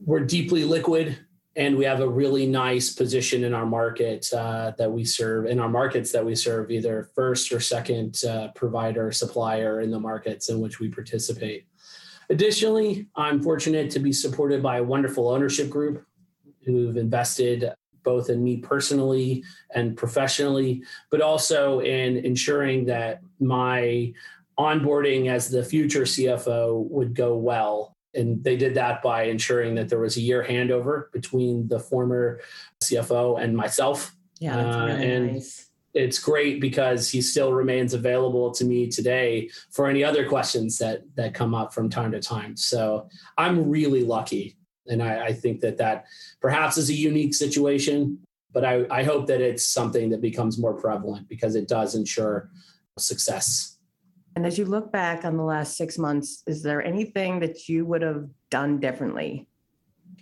We're 0.00 0.20
deeply 0.20 0.64
liquid 0.64 1.18
and 1.56 1.76
we 1.76 1.84
have 1.84 2.00
a 2.00 2.08
really 2.08 2.46
nice 2.46 2.92
position 2.92 3.44
in 3.44 3.54
our 3.54 3.66
market 3.66 4.32
uh, 4.32 4.72
that 4.76 4.90
we 4.90 5.04
serve 5.04 5.46
in 5.46 5.60
our 5.60 5.68
markets 5.68 6.10
that 6.12 6.24
we 6.24 6.34
serve 6.34 6.70
either 6.70 7.10
first 7.14 7.52
or 7.52 7.60
second 7.60 8.22
uh, 8.28 8.48
provider 8.54 9.12
supplier 9.12 9.80
in 9.80 9.90
the 9.90 10.00
markets 10.00 10.48
in 10.48 10.60
which 10.60 10.80
we 10.80 10.88
participate. 10.88 11.66
Additionally 12.30 13.06
i'm 13.16 13.42
fortunate 13.42 13.90
to 13.90 14.00
be 14.00 14.12
supported 14.12 14.62
by 14.62 14.78
a 14.78 14.82
wonderful 14.82 15.28
ownership 15.28 15.68
group 15.68 16.04
who've 16.64 16.96
invested 16.96 17.72
both 18.02 18.30
in 18.30 18.42
me 18.42 18.56
personally 18.56 19.44
and 19.74 19.96
professionally 19.96 20.82
but 21.10 21.20
also 21.20 21.80
in 21.80 22.16
ensuring 22.18 22.86
that 22.86 23.20
my 23.40 24.12
onboarding 24.58 25.28
as 25.28 25.50
the 25.50 25.62
future 25.62 26.02
cfo 26.02 26.88
would 26.88 27.14
go 27.14 27.36
well 27.36 27.93
and 28.14 28.42
they 28.42 28.56
did 28.56 28.74
that 28.74 29.02
by 29.02 29.24
ensuring 29.24 29.74
that 29.74 29.88
there 29.88 30.00
was 30.00 30.16
a 30.16 30.20
year 30.20 30.44
handover 30.48 31.10
between 31.12 31.68
the 31.68 31.78
former 31.78 32.40
CFO 32.82 33.40
and 33.42 33.56
myself. 33.56 34.14
Yeah, 34.40 34.56
that's 34.56 34.76
uh, 34.76 34.80
really 34.80 34.92
uh, 34.92 35.04
and 35.04 35.32
nice. 35.34 35.70
It's 35.94 36.18
great 36.18 36.60
because 36.60 37.08
he 37.08 37.22
still 37.22 37.52
remains 37.52 37.94
available 37.94 38.50
to 38.52 38.64
me 38.64 38.88
today 38.88 39.48
for 39.70 39.88
any 39.88 40.02
other 40.02 40.28
questions 40.28 40.76
that 40.78 41.02
that 41.14 41.34
come 41.34 41.54
up 41.54 41.72
from 41.72 41.88
time 41.88 42.12
to 42.12 42.20
time. 42.20 42.56
So 42.56 43.08
I'm 43.38 43.68
really 43.68 44.04
lucky, 44.04 44.56
and 44.86 45.02
I, 45.02 45.26
I 45.26 45.32
think 45.32 45.60
that 45.60 45.78
that 45.78 46.06
perhaps 46.40 46.76
is 46.78 46.90
a 46.90 46.94
unique 46.94 47.34
situation, 47.34 48.18
but 48.52 48.64
I, 48.64 48.86
I 48.90 49.04
hope 49.04 49.26
that 49.28 49.40
it's 49.40 49.66
something 49.66 50.10
that 50.10 50.20
becomes 50.20 50.58
more 50.58 50.74
prevalent 50.74 51.28
because 51.28 51.54
it 51.54 51.68
does 51.68 51.94
ensure 51.94 52.50
success 52.98 53.73
and 54.36 54.46
as 54.46 54.58
you 54.58 54.64
look 54.64 54.90
back 54.90 55.24
on 55.24 55.36
the 55.36 55.44
last 55.44 55.76
six 55.76 55.96
months, 55.96 56.42
is 56.46 56.62
there 56.62 56.84
anything 56.84 57.40
that 57.40 57.68
you 57.68 57.84
would 57.86 58.02
have 58.02 58.28
done 58.50 58.80
differently? 58.80 59.46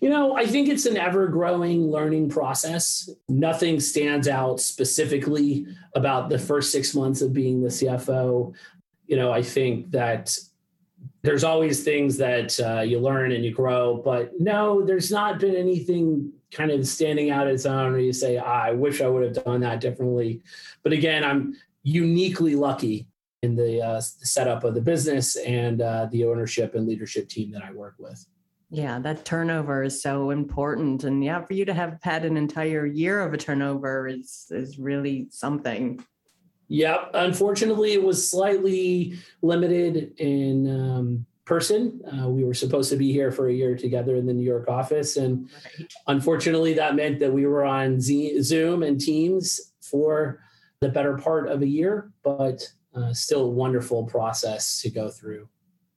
You 0.01 0.11
know, 0.11 0.37
I 0.37 0.47
think 0.47 0.69
it's 0.69 0.87
an 0.87 0.97
ever 0.97 1.29
growing 1.29 1.91
learning 1.91 2.29
process. 2.29 3.09
Nothing 3.29 3.79
stands 3.79 4.29
out 4.29 4.61
specifically 4.61 5.67
about 5.95 6.29
the 6.29 6.39
first 6.39 6.73
six 6.73 6.95
months 6.95 7.23
of 7.23 7.33
being 7.33 7.63
the 7.63 7.69
CFO. 7.69 8.53
You 9.07 9.17
know, 9.17 9.33
I 9.33 9.43
think 9.43 9.93
that 9.93 10.37
there's 11.23 11.45
always 11.45 11.85
things 11.85 12.17
that 12.19 12.59
uh, 12.59 12.81
you 12.81 12.99
learn 12.99 13.33
and 13.33 13.45
you 13.45 13.53
grow, 13.53 13.97
but 13.97 14.33
no, 14.41 14.85
there's 14.85 15.11
not 15.11 15.39
been 15.39 15.55
anything 15.55 16.33
kind 16.51 16.71
of 16.71 16.87
standing 16.87 17.31
out 17.31 17.47
its 17.47 17.65
own 17.65 17.93
where 17.93 18.01
you 18.01 18.13
say, 18.13 18.39
ah, 18.39 18.65
I 18.65 18.73
wish 18.73 19.01
I 19.01 19.09
would 19.09 19.23
have 19.23 19.45
done 19.45 19.61
that 19.61 19.81
differently. 19.81 20.43
But 20.83 20.93
again, 20.93 21.23
I'm 21.25 21.57
uniquely 21.85 22.57
lucky 22.57 23.07
in 23.43 23.57
the, 23.57 23.83
uh, 23.83 23.95
the 23.95 24.27
setup 24.27 24.65
of 24.65 24.75
the 24.75 24.81
business 24.81 25.37
and 25.37 25.83
uh, 25.83 26.07
the 26.11 26.25
ownership 26.25 26.75
and 26.75 26.87
leadership 26.87 27.29
team 27.29 27.51
that 27.51 27.63
I 27.63 27.73
work 27.73 27.97
with. 27.99 28.25
Yeah, 28.71 29.01
that 29.01 29.27
turnover 29.27 29.83
is 29.83 30.01
so 30.01 30.31
important, 30.31 31.05
and 31.05 31.23
yeah, 31.23 31.45
for 31.45 31.53
you 31.53 31.67
to 31.67 31.75
have 31.75 31.99
had 32.01 32.25
an 32.25 32.39
entire 32.39 32.87
year 32.87 33.21
of 33.21 33.35
a 33.35 33.37
turnover 33.37 34.09
is 34.09 34.47
is 34.51 34.79
really 34.79 35.27
something. 35.31 36.03
Yep. 36.69 37.11
Unfortunately, 37.13 37.93
it 37.93 38.03
was 38.03 38.27
slightly 38.27 39.19
limited 39.43 40.15
in 40.17 40.71
um, 40.71 41.27
person. 41.45 42.01
Uh, 42.11 42.31
we 42.31 42.45
were 42.45 42.55
supposed 42.55 42.89
to 42.89 42.97
be 42.97 43.13
here 43.13 43.31
for 43.31 43.49
a 43.49 43.53
year 43.53 43.77
together 43.77 44.17
in 44.17 44.25
the 44.25 44.33
New 44.33 44.45
York 44.45 44.71
office. 44.71 45.19
And 45.19 45.51
unfortunately, 46.07 46.73
that 46.73 46.95
meant 46.95 47.19
that 47.19 47.31
we 47.31 47.45
were 47.45 47.63
on 47.63 48.01
Z- 48.01 48.41
Zoom 48.41 48.83
and 48.83 48.99
Teams 48.99 49.75
for 49.83 50.41
the 50.81 50.89
better 50.89 51.19
part 51.19 51.47
of 51.47 51.61
a 51.61 51.69
year. 51.69 52.11
But 52.25 52.67
uh, 52.95 53.13
still 53.13 53.43
a 53.43 53.49
wonderful 53.49 54.05
process 54.05 54.81
to 54.81 54.91
go 54.91 55.09
through. 55.09 55.49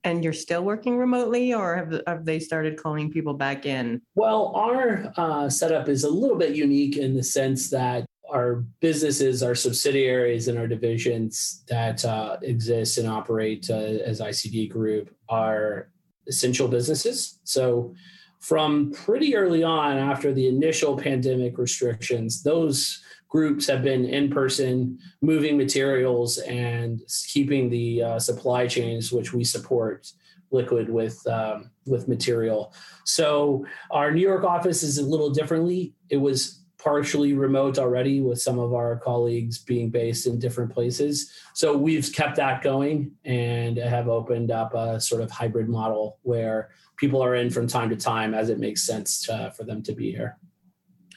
And 0.04 0.22
you're 0.22 0.32
still 0.32 0.62
working 0.62 0.98
remotely, 0.98 1.52
or 1.52 1.76
have, 1.76 2.02
have 2.06 2.24
they 2.24 2.38
started 2.38 2.76
calling 2.76 3.10
people 3.10 3.34
back 3.34 3.66
in? 3.66 4.00
Well, 4.14 4.52
our 4.54 5.12
uh, 5.16 5.50
setup 5.50 5.88
is 5.88 6.04
a 6.04 6.10
little 6.10 6.36
bit 6.36 6.54
unique 6.54 6.96
in 6.96 7.14
the 7.14 7.24
sense 7.24 7.70
that 7.70 8.06
our 8.30 8.64
businesses, 8.80 9.42
our 9.42 9.54
subsidiaries, 9.54 10.48
and 10.48 10.58
our 10.58 10.68
divisions 10.68 11.64
that 11.68 12.04
uh, 12.04 12.36
exist 12.42 12.98
and 12.98 13.08
operate 13.08 13.68
uh, 13.68 13.74
as 13.74 14.20
ICD 14.20 14.70
Group 14.70 15.14
are 15.28 15.90
essential 16.28 16.68
businesses. 16.68 17.40
So, 17.44 17.94
from 18.40 18.92
pretty 18.92 19.34
early 19.34 19.64
on, 19.64 19.96
after 19.96 20.32
the 20.32 20.46
initial 20.46 20.96
pandemic 20.96 21.58
restrictions, 21.58 22.42
those 22.42 23.02
groups 23.36 23.66
have 23.66 23.82
been 23.82 24.06
in 24.06 24.30
person, 24.30 24.98
moving 25.20 25.58
materials 25.58 26.38
and 26.38 27.02
keeping 27.34 27.68
the 27.68 28.02
uh, 28.02 28.18
supply 28.18 28.66
chains, 28.66 29.12
which 29.12 29.34
we 29.34 29.44
support, 29.44 30.10
liquid 30.50 30.88
with 30.88 31.18
um, 31.26 31.70
with 31.92 32.08
material. 32.08 32.72
So 33.04 33.66
our 33.90 34.10
New 34.10 34.26
York 34.30 34.44
office 34.44 34.82
is 34.82 34.96
a 34.96 35.04
little 35.12 35.30
differently. 35.30 35.92
It 36.08 36.16
was 36.16 36.62
partially 36.78 37.34
remote 37.34 37.78
already 37.78 38.20
with 38.20 38.40
some 38.40 38.58
of 38.58 38.72
our 38.72 38.96
colleagues 39.08 39.58
being 39.58 39.90
based 39.90 40.26
in 40.26 40.38
different 40.38 40.72
places. 40.72 41.30
So 41.52 41.76
we've 41.76 42.08
kept 42.20 42.36
that 42.36 42.62
going 42.62 43.10
and 43.24 43.76
have 43.76 44.08
opened 44.08 44.50
up 44.50 44.72
a 44.72 44.98
sort 45.00 45.20
of 45.20 45.30
hybrid 45.30 45.68
model 45.68 46.18
where 46.22 46.70
people 46.96 47.20
are 47.22 47.34
in 47.34 47.50
from 47.50 47.66
time 47.66 47.90
to 47.90 47.96
time 47.96 48.32
as 48.34 48.48
it 48.48 48.58
makes 48.58 48.82
sense 48.86 49.08
to, 49.26 49.52
for 49.56 49.64
them 49.64 49.82
to 49.82 49.92
be 49.92 50.10
here. 50.12 50.38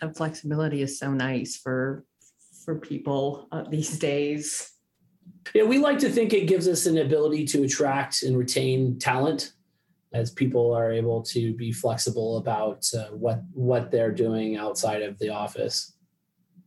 And 0.02 0.16
flexibility 0.16 0.82
is 0.82 0.98
so 0.98 1.12
nice 1.14 1.56
for 1.56 2.04
for 2.70 2.76
people 2.76 3.48
uh, 3.52 3.64
these 3.68 3.98
days. 3.98 4.74
Yeah, 5.56 5.64
we 5.64 5.80
like 5.80 5.98
to 6.00 6.10
think 6.10 6.34
it 6.34 6.46
gives 6.46 6.68
us 6.68 6.86
an 6.86 7.00
ability 7.00 7.46
to 7.48 7.64
attract 7.64 8.22
and 8.22 8.38
retain 8.38 9.00
talent 9.00 9.54
as 10.14 10.30
people 10.30 10.72
are 10.72 10.92
able 10.92 11.24
to 11.24 11.56
be 11.56 11.72
flexible 11.72 12.38
about 12.38 12.86
uh, 12.96 13.06
what 13.08 13.42
what 13.54 13.90
they're 13.90 14.12
doing 14.12 14.56
outside 14.56 15.02
of 15.02 15.18
the 15.18 15.30
office. 15.30 15.96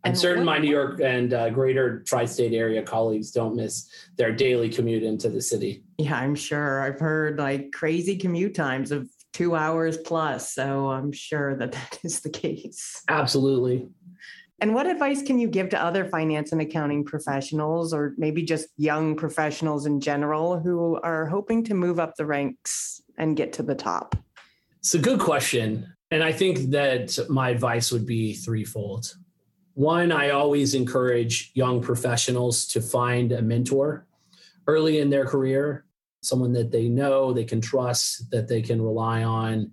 I'm 0.02 0.16
certain 0.16 0.44
my 0.44 0.58
New 0.58 0.70
York 0.70 1.00
and 1.00 1.32
uh, 1.32 1.50
greater 1.50 2.00
tri-state 2.00 2.52
area 2.52 2.82
colleagues 2.82 3.30
don't 3.30 3.54
miss 3.54 3.88
their 4.16 4.32
daily 4.32 4.68
commute 4.68 5.04
into 5.04 5.28
the 5.28 5.40
city. 5.40 5.84
Yeah, 5.98 6.16
I'm 6.16 6.34
sure. 6.34 6.80
I've 6.80 6.98
heard 6.98 7.38
like 7.38 7.70
crazy 7.70 8.16
commute 8.16 8.56
times 8.56 8.90
of 8.90 9.08
two 9.32 9.54
hours 9.54 9.98
plus, 9.98 10.52
so 10.52 10.90
I'm 10.90 11.12
sure 11.12 11.54
that 11.54 11.70
that 11.70 12.00
is 12.02 12.18
the 12.22 12.30
case. 12.30 13.04
Absolutely. 13.08 13.86
And 14.62 14.76
what 14.76 14.86
advice 14.86 15.22
can 15.22 15.40
you 15.40 15.48
give 15.48 15.70
to 15.70 15.82
other 15.82 16.04
finance 16.04 16.52
and 16.52 16.60
accounting 16.60 17.04
professionals, 17.04 17.92
or 17.92 18.14
maybe 18.16 18.44
just 18.44 18.68
young 18.76 19.16
professionals 19.16 19.86
in 19.86 19.98
general 19.98 20.60
who 20.60 21.00
are 21.02 21.26
hoping 21.26 21.64
to 21.64 21.74
move 21.74 21.98
up 21.98 22.14
the 22.14 22.24
ranks 22.24 23.02
and 23.18 23.36
get 23.36 23.52
to 23.54 23.64
the 23.64 23.74
top? 23.74 24.14
It's 24.78 24.94
a 24.94 25.00
good 25.00 25.18
question. 25.18 25.92
And 26.12 26.22
I 26.22 26.30
think 26.30 26.70
that 26.70 27.18
my 27.28 27.50
advice 27.50 27.90
would 27.90 28.06
be 28.06 28.34
threefold. 28.34 29.16
One, 29.74 30.12
I 30.12 30.30
always 30.30 30.74
encourage 30.74 31.50
young 31.54 31.82
professionals 31.82 32.64
to 32.68 32.80
find 32.80 33.32
a 33.32 33.42
mentor 33.42 34.06
early 34.68 35.00
in 35.00 35.10
their 35.10 35.26
career, 35.26 35.86
someone 36.20 36.52
that 36.52 36.70
they 36.70 36.88
know, 36.88 37.32
they 37.32 37.44
can 37.44 37.60
trust, 37.60 38.30
that 38.30 38.46
they 38.46 38.62
can 38.62 38.80
rely 38.80 39.24
on 39.24 39.72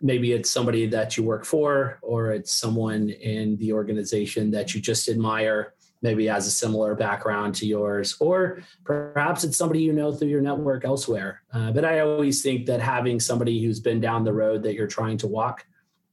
maybe 0.00 0.32
it's 0.32 0.50
somebody 0.50 0.86
that 0.86 1.16
you 1.16 1.22
work 1.22 1.44
for 1.44 1.98
or 2.02 2.32
it's 2.32 2.52
someone 2.52 3.10
in 3.10 3.56
the 3.56 3.72
organization 3.72 4.50
that 4.50 4.74
you 4.74 4.80
just 4.80 5.08
admire 5.08 5.74
maybe 6.00 6.26
has 6.26 6.46
a 6.46 6.50
similar 6.50 6.94
background 6.94 7.54
to 7.56 7.66
yours 7.66 8.16
or 8.20 8.62
perhaps 8.84 9.42
it's 9.42 9.56
somebody 9.56 9.80
you 9.80 9.92
know 9.92 10.12
through 10.12 10.28
your 10.28 10.40
network 10.40 10.84
elsewhere. 10.84 11.42
Uh, 11.52 11.72
but 11.72 11.84
i 11.84 12.00
always 12.00 12.42
think 12.42 12.66
that 12.66 12.80
having 12.80 13.18
somebody 13.18 13.62
who's 13.62 13.80
been 13.80 14.00
down 14.00 14.24
the 14.24 14.32
road 14.32 14.62
that 14.62 14.74
you're 14.74 14.86
trying 14.86 15.16
to 15.16 15.26
walk 15.26 15.66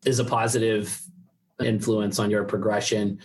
is 0.06 0.20
a 0.20 0.26
positive 0.26 1.02
influence 1.64 2.20
on 2.20 2.30
your 2.30 2.44
progression. 2.44 3.20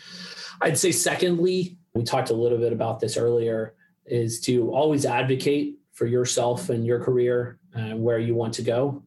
I'd 0.60 0.78
say 0.78 0.92
secondly 0.92 1.78
we 1.94 2.04
talked 2.04 2.30
a 2.30 2.34
little 2.34 2.58
bit 2.58 2.72
about 2.72 3.00
this 3.00 3.16
earlier 3.16 3.74
is 4.06 4.40
to 4.42 4.70
always 4.70 5.06
advocate 5.06 5.78
for 5.92 6.06
yourself 6.06 6.68
and 6.68 6.86
your 6.86 7.00
career 7.00 7.58
and 7.74 8.02
where 8.02 8.18
you 8.18 8.34
want 8.34 8.54
to 8.54 8.62
go 8.62 9.02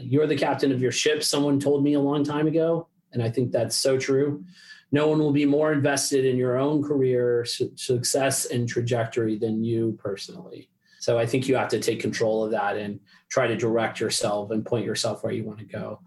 you're 0.00 0.26
the 0.26 0.36
captain 0.36 0.72
of 0.72 0.82
your 0.82 0.92
ship, 0.92 1.22
someone 1.22 1.60
told 1.60 1.82
me 1.82 1.94
a 1.94 2.00
long 2.00 2.24
time 2.24 2.46
ago. 2.46 2.88
And 3.12 3.22
I 3.22 3.30
think 3.30 3.52
that's 3.52 3.76
so 3.76 3.98
true. 3.98 4.44
No 4.92 5.08
one 5.08 5.18
will 5.18 5.32
be 5.32 5.46
more 5.46 5.72
invested 5.72 6.24
in 6.24 6.36
your 6.36 6.58
own 6.58 6.82
career 6.82 7.44
su- 7.44 7.72
success 7.74 8.46
and 8.46 8.68
trajectory 8.68 9.36
than 9.36 9.64
you 9.64 9.98
personally. 10.00 10.70
So 11.00 11.18
I 11.18 11.26
think 11.26 11.48
you 11.48 11.56
have 11.56 11.68
to 11.68 11.80
take 11.80 12.00
control 12.00 12.44
of 12.44 12.50
that 12.52 12.76
and 12.76 13.00
try 13.28 13.46
to 13.46 13.56
direct 13.56 14.00
yourself 14.00 14.50
and 14.50 14.64
point 14.64 14.84
yourself 14.84 15.22
where 15.22 15.32
you 15.32 15.44
want 15.44 15.58
to 15.58 15.64
go. 15.64 16.00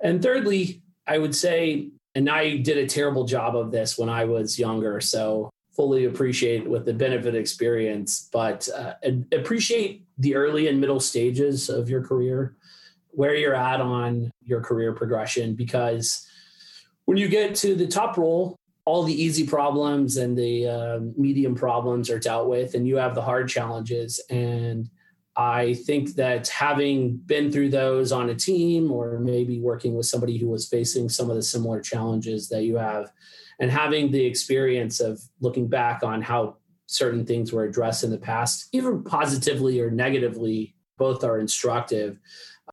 And 0.00 0.22
thirdly, 0.22 0.82
I 1.06 1.18
would 1.18 1.34
say, 1.34 1.90
and 2.14 2.28
I 2.28 2.58
did 2.58 2.78
a 2.78 2.86
terrible 2.86 3.24
job 3.24 3.56
of 3.56 3.70
this 3.70 3.98
when 3.98 4.08
I 4.08 4.24
was 4.24 4.58
younger. 4.58 5.00
So 5.00 5.50
fully 5.74 6.04
appreciate 6.04 6.68
with 6.68 6.84
the 6.84 6.92
benefit 6.92 7.34
experience, 7.34 8.28
but 8.32 8.68
uh, 8.76 8.94
appreciate 9.32 10.06
the 10.18 10.34
early 10.34 10.68
and 10.68 10.80
middle 10.80 11.00
stages 11.00 11.68
of 11.68 11.88
your 11.88 12.02
career, 12.02 12.56
where 13.12 13.34
you're 13.34 13.54
at 13.54 13.80
on 13.80 14.30
your 14.42 14.60
career 14.60 14.92
progression, 14.92 15.54
because 15.54 16.26
when 17.04 17.16
you 17.16 17.28
get 17.28 17.54
to 17.56 17.74
the 17.74 17.86
top 17.86 18.16
role, 18.16 18.56
all 18.84 19.04
the 19.04 19.22
easy 19.22 19.46
problems 19.46 20.16
and 20.16 20.36
the 20.36 20.66
uh, 20.66 20.98
medium 21.16 21.54
problems 21.54 22.10
are 22.10 22.18
dealt 22.18 22.48
with, 22.48 22.74
and 22.74 22.86
you 22.86 22.96
have 22.96 23.14
the 23.14 23.22
hard 23.22 23.48
challenges. 23.48 24.20
And 24.28 24.90
I 25.36 25.74
think 25.74 26.14
that 26.16 26.48
having 26.48 27.16
been 27.16 27.52
through 27.52 27.70
those 27.70 28.12
on 28.12 28.30
a 28.30 28.34
team 28.34 28.90
or 28.90 29.18
maybe 29.18 29.60
working 29.60 29.94
with 29.94 30.06
somebody 30.06 30.36
who 30.36 30.48
was 30.48 30.68
facing 30.68 31.08
some 31.08 31.30
of 31.30 31.36
the 31.36 31.42
similar 31.42 31.80
challenges 31.80 32.48
that 32.48 32.64
you 32.64 32.76
have, 32.76 33.12
and 33.60 33.70
having 33.70 34.10
the 34.10 34.24
experience 34.24 34.98
of 35.00 35.20
looking 35.40 35.68
back 35.68 36.02
on 36.02 36.20
how 36.20 36.56
certain 36.86 37.24
things 37.24 37.52
were 37.52 37.64
addressed 37.64 38.04
in 38.04 38.10
the 38.10 38.18
past, 38.18 38.68
even 38.72 39.04
positively 39.04 39.80
or 39.80 39.90
negatively, 39.90 40.74
both 40.98 41.24
are 41.24 41.38
instructive. 41.38 42.18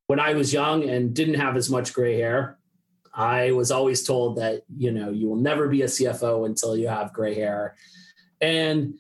When 0.08 0.20
I 0.20 0.34
was 0.34 0.54
young 0.54 0.90
and 0.90 1.14
didn't 1.14 1.36
have 1.36 1.56
as 1.56 1.70
much 1.70 1.94
gray 1.94 2.18
hair, 2.18 2.58
I 3.14 3.52
was 3.52 3.72
always 3.72 4.04
told 4.04 4.38
that, 4.38 4.64
you 4.76 4.92
know, 4.92 5.10
you 5.10 5.28
will 5.28 5.36
never 5.36 5.68
be 5.68 5.82
a 5.82 5.88
CFO 5.88 6.46
until 6.46 6.78
you 6.78 6.88
have 6.88 7.14
gray 7.14 7.36
hair. 7.36 7.76
And 8.42 8.96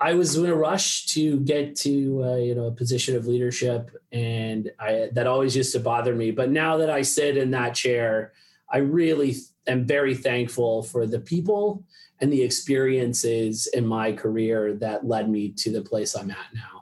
I 0.00 0.14
was 0.14 0.36
in 0.36 0.46
a 0.46 0.54
rush 0.54 1.06
to 1.06 1.40
get 1.40 1.74
to 1.76 2.24
uh, 2.24 2.36
you 2.36 2.54
know 2.54 2.66
a 2.66 2.72
position 2.72 3.16
of 3.16 3.26
leadership, 3.26 3.90
and 4.12 4.70
I 4.78 5.08
that 5.12 5.26
always 5.26 5.56
used 5.56 5.72
to 5.72 5.80
bother 5.80 6.14
me. 6.14 6.30
But 6.30 6.50
now 6.50 6.76
that 6.76 6.90
I 6.90 7.02
sit 7.02 7.36
in 7.36 7.50
that 7.50 7.74
chair, 7.74 8.32
I 8.70 8.78
really 8.78 9.36
am 9.66 9.86
very 9.86 10.14
thankful 10.14 10.84
for 10.84 11.06
the 11.06 11.20
people 11.20 11.84
and 12.20 12.32
the 12.32 12.42
experiences 12.42 13.66
in 13.68 13.86
my 13.86 14.12
career 14.12 14.74
that 14.74 15.06
led 15.06 15.28
me 15.28 15.50
to 15.50 15.72
the 15.72 15.82
place 15.82 16.14
I'm 16.14 16.30
at 16.30 16.54
now. 16.54 16.77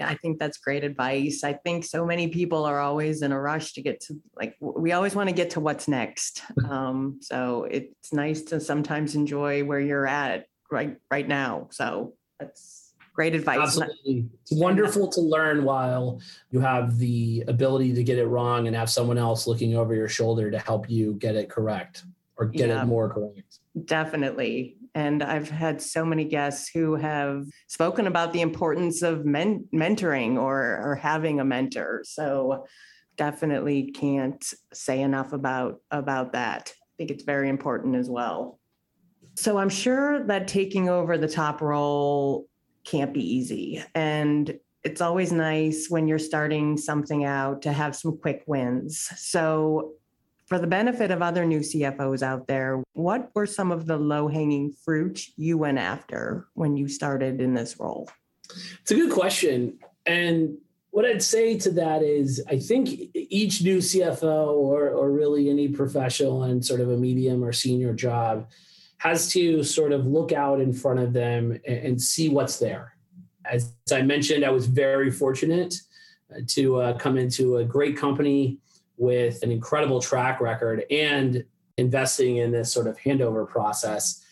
I 0.00 0.14
think 0.14 0.38
that's 0.38 0.58
great 0.58 0.84
advice. 0.84 1.44
I 1.44 1.54
think 1.54 1.84
so 1.84 2.04
many 2.04 2.28
people 2.28 2.64
are 2.64 2.80
always 2.80 3.22
in 3.22 3.32
a 3.32 3.40
rush 3.40 3.72
to 3.74 3.82
get 3.82 4.00
to 4.02 4.20
like 4.36 4.56
we 4.60 4.92
always 4.92 5.14
want 5.14 5.28
to 5.28 5.34
get 5.34 5.50
to 5.50 5.60
what's 5.60 5.88
next. 5.88 6.42
Um, 6.64 7.18
so 7.20 7.64
it's 7.70 8.12
nice 8.12 8.42
to 8.44 8.58
sometimes 8.58 9.14
enjoy 9.14 9.64
where 9.64 9.78
you're 9.78 10.06
at 10.06 10.46
right 10.70 10.96
right 11.10 11.28
now. 11.28 11.68
So 11.70 12.14
that's 12.40 12.94
great 13.14 13.34
advice. 13.34 13.60
Absolutely. 13.60 14.26
It's 14.42 14.52
wonderful 14.52 15.08
to 15.08 15.20
learn 15.20 15.64
while 15.64 16.20
you 16.50 16.60
have 16.60 16.98
the 16.98 17.44
ability 17.46 17.94
to 17.94 18.02
get 18.02 18.18
it 18.18 18.26
wrong 18.26 18.66
and 18.66 18.74
have 18.74 18.90
someone 18.90 19.18
else 19.18 19.46
looking 19.46 19.76
over 19.76 19.94
your 19.94 20.08
shoulder 20.08 20.50
to 20.50 20.58
help 20.58 20.90
you 20.90 21.14
get 21.14 21.36
it 21.36 21.48
correct 21.48 22.04
or 22.36 22.46
get 22.46 22.68
yeah, 22.68 22.82
it 22.82 22.86
more 22.86 23.08
correct. 23.08 23.60
Definitely. 23.84 24.76
And 24.94 25.22
I've 25.22 25.50
had 25.50 25.82
so 25.82 26.04
many 26.04 26.24
guests 26.24 26.70
who 26.72 26.94
have 26.94 27.46
spoken 27.66 28.06
about 28.06 28.32
the 28.32 28.40
importance 28.40 29.02
of 29.02 29.24
men- 29.24 29.66
mentoring 29.74 30.36
or, 30.36 30.80
or 30.82 30.94
having 30.94 31.40
a 31.40 31.44
mentor. 31.44 32.02
So 32.04 32.66
definitely 33.16 33.90
can't 33.92 34.44
say 34.72 35.00
enough 35.00 35.32
about 35.32 35.80
about 35.90 36.32
that. 36.32 36.72
I 36.76 36.94
think 36.96 37.10
it's 37.10 37.24
very 37.24 37.48
important 37.48 37.96
as 37.96 38.08
well. 38.08 38.58
So 39.36 39.58
I'm 39.58 39.68
sure 39.68 40.24
that 40.26 40.46
taking 40.46 40.88
over 40.88 41.18
the 41.18 41.28
top 41.28 41.60
role 41.60 42.46
can't 42.84 43.12
be 43.12 43.34
easy. 43.36 43.82
And 43.94 44.58
it's 44.84 45.00
always 45.00 45.32
nice 45.32 45.86
when 45.88 46.06
you're 46.06 46.18
starting 46.18 46.76
something 46.76 47.24
out 47.24 47.62
to 47.62 47.72
have 47.72 47.96
some 47.96 48.18
quick 48.18 48.44
wins. 48.46 49.10
So 49.16 49.94
for 50.46 50.58
the 50.58 50.66
benefit 50.66 51.10
of 51.10 51.22
other 51.22 51.44
new 51.44 51.60
CFOs 51.60 52.22
out 52.22 52.46
there, 52.46 52.82
what 52.92 53.30
were 53.34 53.46
some 53.46 53.72
of 53.72 53.86
the 53.86 53.96
low 53.96 54.28
hanging 54.28 54.72
fruit 54.72 55.26
you 55.36 55.56
went 55.56 55.78
after 55.78 56.48
when 56.54 56.76
you 56.76 56.88
started 56.88 57.40
in 57.40 57.54
this 57.54 57.78
role? 57.80 58.08
It's 58.82 58.90
a 58.90 58.94
good 58.94 59.12
question. 59.12 59.78
And 60.04 60.58
what 60.90 61.04
I'd 61.04 61.22
say 61.22 61.58
to 61.58 61.70
that 61.72 62.02
is 62.02 62.42
I 62.48 62.58
think 62.58 63.10
each 63.14 63.62
new 63.62 63.78
CFO 63.78 64.48
or, 64.48 64.90
or 64.90 65.10
really 65.10 65.50
any 65.50 65.68
professional 65.68 66.44
in 66.44 66.62
sort 66.62 66.80
of 66.80 66.90
a 66.90 66.96
medium 66.96 67.42
or 67.42 67.52
senior 67.52 67.94
job 67.94 68.48
has 68.98 69.28
to 69.32 69.62
sort 69.62 69.92
of 69.92 70.06
look 70.06 70.32
out 70.32 70.60
in 70.60 70.72
front 70.72 71.00
of 71.00 71.12
them 71.12 71.58
and, 71.66 72.00
see 72.00 72.28
what's 72.28 72.58
there. 72.58 72.96
As 73.44 73.72
I 73.92 74.02
mentioned, 74.02 74.44
I 74.44 74.50
was 74.50 74.66
very 74.66 75.10
fortunate 75.10 75.74
uh, 76.34 76.40
to 76.48 76.76
uh, 76.76 76.98
come 76.98 77.18
into 77.18 77.58
a 77.58 77.64
great 77.64 77.96
company 77.96 78.58
with 78.96 79.42
an 79.42 79.50
incredible 79.50 80.00
track 80.00 80.40
record 80.40 80.84
and 80.90 81.44
investing 81.76 82.36
in 82.36 82.52
this 82.52 82.72
sort 82.72 82.86
of 82.86 82.96
handover 82.98 83.48
process. 83.48 84.24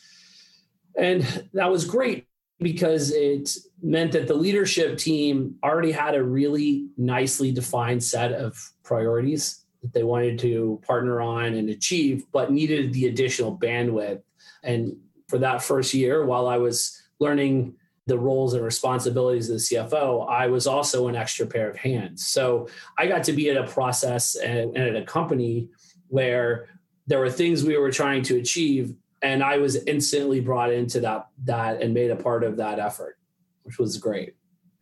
And 0.96 1.48
that 1.54 1.70
was 1.70 1.84
great 1.84 2.26
because 2.60 3.10
it 3.12 3.50
meant 3.82 4.12
that 4.12 4.28
the 4.28 4.34
leadership 4.34 4.98
team 4.98 5.56
already 5.64 5.90
had 5.90 6.14
a 6.14 6.22
really 6.22 6.88
nicely 6.96 7.50
defined 7.50 8.02
set 8.04 8.32
of 8.32 8.72
priorities 8.84 9.64
that 9.82 9.92
they 9.92 10.04
wanted 10.04 10.38
to 10.38 10.80
partner 10.86 11.20
on 11.20 11.54
and 11.54 11.68
achieve, 11.68 12.24
but 12.32 12.52
needed 12.52 12.92
the 12.92 13.06
additional 13.06 13.56
bandwidth. 13.56 14.22
And 14.62 14.96
for 15.28 15.38
that 15.38 15.62
first 15.62 15.92
year, 15.92 16.24
while 16.24 16.46
I 16.46 16.58
was 16.58 17.02
learning 17.18 17.74
the 18.06 18.18
roles 18.18 18.54
and 18.54 18.64
responsibilities 18.64 19.48
of 19.48 19.56
the 19.56 19.62
CFO, 19.62 20.28
I 20.28 20.48
was 20.48 20.66
also 20.66 21.08
an 21.08 21.14
extra 21.14 21.46
pair 21.46 21.70
of 21.70 21.76
hands. 21.76 22.26
So 22.26 22.68
I 22.98 23.06
got 23.06 23.22
to 23.24 23.32
be 23.32 23.48
at 23.50 23.56
a 23.56 23.66
process 23.66 24.34
and, 24.34 24.76
and, 24.76 24.96
at 24.96 24.96
a 24.96 25.04
company 25.04 25.68
where 26.08 26.68
there 27.06 27.20
were 27.20 27.30
things 27.30 27.64
we 27.64 27.76
were 27.76 27.92
trying 27.92 28.22
to 28.24 28.38
achieve, 28.38 28.94
and 29.22 29.42
I 29.42 29.58
was 29.58 29.76
instantly 29.84 30.40
brought 30.40 30.72
into 30.72 31.00
that 31.00 31.26
that 31.44 31.80
and 31.80 31.94
made 31.94 32.10
a 32.10 32.16
part 32.16 32.42
of 32.42 32.56
that 32.56 32.78
effort, 32.78 33.18
which 33.62 33.78
was 33.78 33.98
great. 33.98 34.34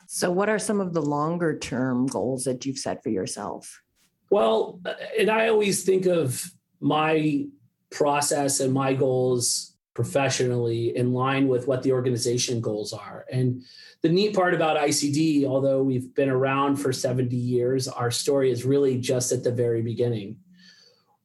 So, 0.07 0.31
what 0.31 0.49
are 0.49 0.59
some 0.59 0.81
of 0.81 0.93
the 0.93 1.03
longer 1.03 1.59
term 1.59 2.07
goals 2.07 2.45
that 2.45 2.65
you've 2.65 2.79
set 2.79 3.03
for 3.03 3.11
yourself? 3.11 3.83
Well, 4.31 4.81
uh, 4.85 4.95
and 5.19 5.31
I 5.31 5.49
always 5.49 5.85
think 5.85 6.07
of 6.07 6.51
my 6.81 7.47
process 7.91 8.61
and 8.61 8.73
my 8.73 8.95
goals 8.95 9.70
professionally 9.95 10.97
in 10.97 11.13
line 11.13 11.49
with 11.49 11.67
what 11.67 11.83
the 11.83 11.93
organization 11.93 12.61
goals 12.61 12.93
are. 12.93 13.25
And 13.31 13.63
the 14.03 14.09
neat 14.09 14.35
part 14.35 14.55
about 14.55 14.79
ICD, 14.79 15.45
although 15.45 15.83
we've 15.83 16.15
been 16.15 16.31
around 16.31 16.77
for 16.77 16.93
70 16.93 17.35
years, 17.37 17.89
our 17.89 18.11
story 18.11 18.51
is 18.51 18.65
really 18.65 18.99
just 18.99 19.33
at 19.33 19.43
the 19.43 19.53
very 19.53 19.83
beginning. 19.83 20.37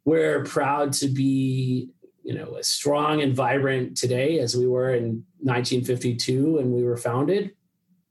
We're 0.03 0.43
proud 0.43 0.93
to 0.93 1.07
be, 1.07 1.89
you 2.23 2.33
know, 2.33 2.55
as 2.55 2.67
strong 2.67 3.21
and 3.21 3.35
vibrant 3.35 3.97
today 3.97 4.39
as 4.39 4.55
we 4.55 4.67
were 4.67 4.93
in 4.93 5.23
1952 5.39 6.55
when 6.57 6.71
we 6.71 6.83
were 6.83 6.97
founded. 6.97 7.51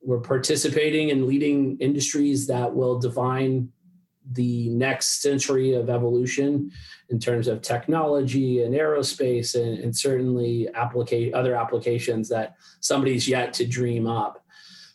We're 0.03 0.21
participating 0.21 1.09
in 1.09 1.27
leading 1.27 1.79
industries 1.79 2.47
that 2.47 2.75
will 2.75 2.99
define 2.99 3.71
the 4.33 4.69
next 4.71 5.21
century 5.21 5.75
of 5.75 5.91
evolution 5.91 6.71
in 7.11 7.19
terms 7.19 7.47
of 7.47 7.61
technology 7.61 8.63
and 8.63 8.75
aerospace 8.75 9.55
and, 9.55 9.79
and 9.79 9.95
certainly 9.95 10.69
other 10.75 11.55
applications 11.55 12.29
that 12.29 12.57
somebody's 12.81 13.29
yet 13.29 13.53
to 13.53 13.67
dream 13.67 14.07
up. 14.07 14.45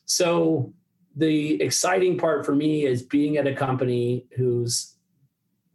So 0.06 0.74
the 1.16 1.62
exciting 1.62 2.18
part 2.18 2.46
for 2.46 2.56
me 2.56 2.86
is 2.86 3.04
being 3.04 3.38
at 3.38 3.48
a 3.48 3.56
company 3.56 4.26
who's 4.36 4.96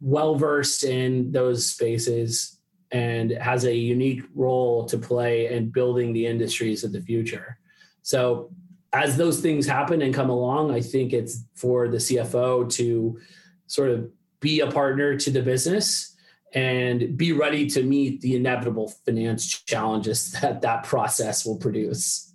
well 0.01 0.35
versed 0.35 0.83
in 0.83 1.31
those 1.31 1.65
spaces 1.65 2.59
and 2.91 3.31
has 3.31 3.65
a 3.65 3.75
unique 3.75 4.23
role 4.35 4.85
to 4.85 4.97
play 4.97 5.53
in 5.53 5.69
building 5.69 6.13
the 6.13 6.25
industries 6.25 6.83
of 6.83 6.91
the 6.91 7.01
future. 7.01 7.57
So 8.01 8.51
as 8.93 9.17
those 9.17 9.41
things 9.41 9.65
happen 9.65 10.01
and 10.01 10.13
come 10.13 10.29
along, 10.29 10.71
I 10.71 10.79
think 10.79 11.11
it's 11.11 11.43
for 11.55 11.87
the 11.87 11.97
CFO 11.97 12.71
to 12.73 13.19
sort 13.67 13.89
of 13.89 14.09
be 14.39 14.59
a 14.59 14.69
partner 14.69 15.17
to 15.17 15.31
the 15.31 15.41
business 15.41 16.15
and 16.53 17.17
be 17.17 17.33
ready 17.33 17.67
to 17.67 17.83
meet 17.83 18.21
the 18.21 18.35
inevitable 18.35 18.93
finance 19.05 19.45
challenges 19.63 20.31
that 20.41 20.61
that 20.61 20.83
process 20.83 21.45
will 21.45 21.57
produce. 21.57 22.33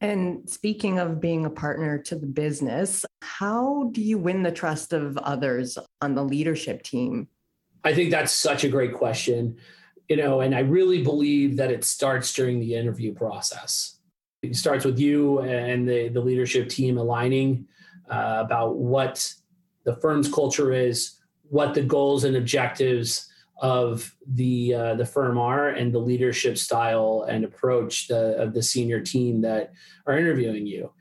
And 0.00 0.48
speaking 0.48 0.98
of 0.98 1.20
being 1.20 1.44
a 1.44 1.50
partner 1.50 1.98
to 1.98 2.16
the 2.16 2.26
business, 2.26 3.04
how 3.20 3.90
do 3.92 4.00
you 4.00 4.18
win 4.18 4.42
the 4.42 4.50
trust 4.50 4.92
of 4.94 5.18
others 5.18 5.76
on 6.00 6.14
the 6.14 6.24
leadership 6.24 6.82
team? 6.82 7.28
I 7.84 7.94
think 7.94 8.10
that's 8.10 8.32
such 8.32 8.64
a 8.64 8.68
great 8.68 8.94
question. 8.94 9.58
You 10.08 10.16
know, 10.16 10.40
and 10.40 10.54
I 10.54 10.60
really 10.60 11.02
believe 11.02 11.56
that 11.58 11.70
it 11.70 11.84
starts 11.84 12.32
during 12.32 12.60
the 12.60 12.74
interview 12.74 13.14
process. 13.14 13.98
It 14.42 14.56
starts 14.56 14.84
with 14.84 14.98
you 14.98 15.40
and 15.40 15.86
the, 15.86 16.08
the 16.08 16.20
leadership 16.20 16.68
team 16.70 16.96
aligning 16.96 17.66
uh, 18.10 18.42
about 18.44 18.76
what 18.76 19.32
the 19.84 19.96
firm's 19.96 20.32
culture 20.32 20.72
is, 20.72 21.16
what 21.48 21.74
the 21.74 21.82
goals 21.82 22.24
and 22.24 22.36
objectives 22.36 23.28
of 23.60 24.14
the 24.34 24.72
uh, 24.72 24.94
the 24.94 25.04
firm 25.04 25.36
are, 25.36 25.70
and 25.70 25.92
the 25.92 25.98
leadership 25.98 26.56
style 26.56 27.26
and 27.28 27.44
approach 27.44 28.08
the, 28.08 28.36
of 28.36 28.54
the 28.54 28.62
senior 28.62 29.00
team 29.00 29.40
that 29.42 29.72
are 30.06 30.18
interviewing 30.18 30.66
you, 30.66 30.92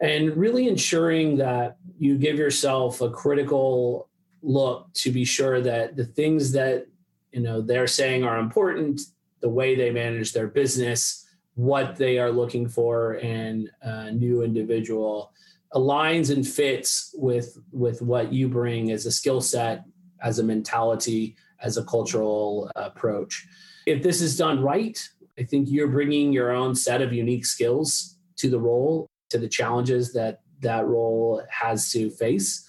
and 0.00 0.36
really 0.36 0.68
ensuring 0.68 1.36
that 1.36 1.76
you 1.98 2.16
give 2.16 2.38
yourself 2.38 3.00
a 3.00 3.10
critical 3.10 4.08
look 4.42 4.92
to 4.94 5.10
be 5.10 5.24
sure 5.24 5.60
that 5.60 5.96
the 5.96 6.04
things 6.04 6.52
that 6.52 6.86
you 7.32 7.40
know 7.40 7.60
they're 7.60 7.86
saying 7.86 8.24
are 8.24 8.38
important 8.38 9.00
the 9.40 9.48
way 9.48 9.74
they 9.74 9.90
manage 9.90 10.32
their 10.32 10.46
business 10.48 11.26
what 11.54 11.96
they 11.96 12.18
are 12.18 12.30
looking 12.30 12.68
for 12.68 13.14
in 13.16 13.68
a 13.82 14.12
new 14.12 14.42
individual 14.42 15.32
aligns 15.74 16.30
and 16.30 16.46
fits 16.46 17.14
with 17.16 17.58
with 17.72 18.00
what 18.00 18.32
you 18.32 18.48
bring 18.48 18.90
as 18.90 19.06
a 19.06 19.12
skill 19.12 19.40
set 19.40 19.84
as 20.22 20.38
a 20.38 20.42
mentality 20.42 21.36
as 21.60 21.76
a 21.76 21.84
cultural 21.84 22.70
approach. 22.76 23.46
If 23.86 24.02
this 24.02 24.20
is 24.20 24.36
done 24.36 24.62
right 24.62 24.98
i 25.38 25.42
think 25.44 25.68
you're 25.70 25.88
bringing 25.88 26.32
your 26.32 26.50
own 26.50 26.74
set 26.74 27.00
of 27.00 27.12
unique 27.12 27.46
skills 27.46 28.16
to 28.36 28.50
the 28.50 28.58
role 28.58 29.06
to 29.30 29.38
the 29.38 29.48
challenges 29.48 30.12
that 30.12 30.40
that 30.60 30.86
role 30.86 31.42
has 31.50 31.90
to 31.92 32.10
face. 32.10 32.64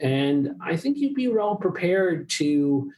And 0.00 0.56
i 0.60 0.76
think 0.76 0.98
you'd 0.98 1.14
be 1.14 1.28
well 1.28 1.56
prepared 1.56 2.28
to 2.30 2.92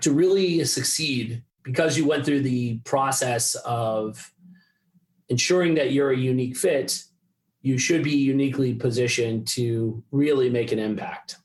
to 0.00 0.12
really 0.12 0.64
succeed 0.64 1.42
because 1.62 1.96
you 1.96 2.06
went 2.06 2.24
through 2.24 2.42
the 2.42 2.78
process 2.84 3.54
of 3.64 4.32
ensuring 5.28 5.74
that 5.74 5.92
you're 5.92 6.12
a 6.12 6.16
unique 6.16 6.56
fit 6.56 7.02
you 7.66 7.78
should 7.78 8.04
be 8.04 8.14
uniquely 8.14 8.72
positioned 8.72 9.44
to 9.44 10.00
really 10.12 10.48
make 10.48 10.70
an 10.70 10.78
impact. 10.78 11.38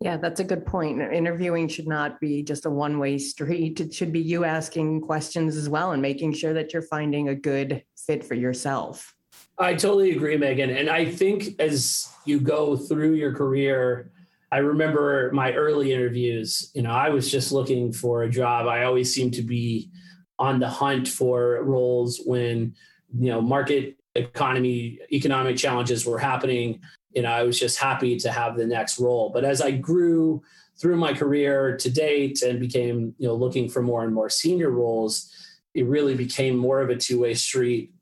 Yeah, 0.00 0.16
that's 0.16 0.40
a 0.40 0.44
good 0.44 0.64
point. 0.64 1.02
Interviewing 1.02 1.68
should 1.68 1.86
not 1.86 2.18
be 2.18 2.42
just 2.42 2.64
a 2.64 2.70
one 2.70 2.98
way 2.98 3.18
street. 3.18 3.78
It 3.78 3.92
should 3.92 4.10
be 4.10 4.20
you 4.20 4.44
asking 4.44 5.02
questions 5.02 5.54
as 5.54 5.68
well 5.68 5.92
and 5.92 6.00
making 6.00 6.32
sure 6.32 6.54
that 6.54 6.72
you're 6.72 6.80
finding 6.80 7.28
a 7.28 7.34
good 7.34 7.82
fit 7.94 8.24
for 8.24 8.32
yourself. 8.32 9.14
I 9.58 9.74
totally 9.74 10.12
agree, 10.12 10.38
Megan. 10.38 10.70
And 10.70 10.88
I 10.88 11.04
think 11.04 11.60
as 11.60 12.08
you 12.24 12.40
go 12.40 12.74
through 12.78 13.12
your 13.12 13.34
career, 13.34 14.10
I 14.50 14.58
remember 14.58 15.30
my 15.34 15.52
early 15.52 15.92
interviews, 15.92 16.70
you 16.74 16.80
know, 16.80 16.92
I 16.92 17.10
was 17.10 17.30
just 17.30 17.52
looking 17.52 17.92
for 17.92 18.22
a 18.22 18.30
job. 18.30 18.66
I 18.66 18.84
always 18.84 19.14
seemed 19.14 19.34
to 19.34 19.42
be 19.42 19.90
on 20.38 20.58
the 20.58 20.70
hunt 20.70 21.06
for 21.06 21.62
roles 21.64 22.22
when, 22.24 22.74
you 23.14 23.30
know, 23.30 23.42
market 23.42 23.98
economy 24.18 24.98
economic 25.12 25.56
challenges 25.56 26.06
were 26.06 26.18
happening 26.18 26.80
you 27.12 27.22
know 27.22 27.30
i 27.30 27.42
was 27.42 27.58
just 27.58 27.78
happy 27.78 28.16
to 28.16 28.30
have 28.30 28.56
the 28.56 28.66
next 28.66 28.98
role. 28.98 29.30
But 29.30 29.44
as 29.44 29.60
i 29.60 29.70
grew 29.70 30.42
through 30.78 30.96
my 30.96 31.14
career 31.14 31.76
to 31.78 31.90
date 31.90 32.42
and 32.42 32.60
became 32.60 33.14
you 33.18 33.26
know 33.26 33.34
looking 33.34 33.68
for 33.68 33.82
more 33.82 34.04
and 34.04 34.14
more 34.14 34.28
senior 34.28 34.70
roles 34.70 35.32
it 35.74 35.86
really 35.86 36.14
became 36.14 36.56
more 36.56 36.80
of 36.80 36.88
a 36.88 36.96
two-way 36.96 37.34
street. 37.34 37.92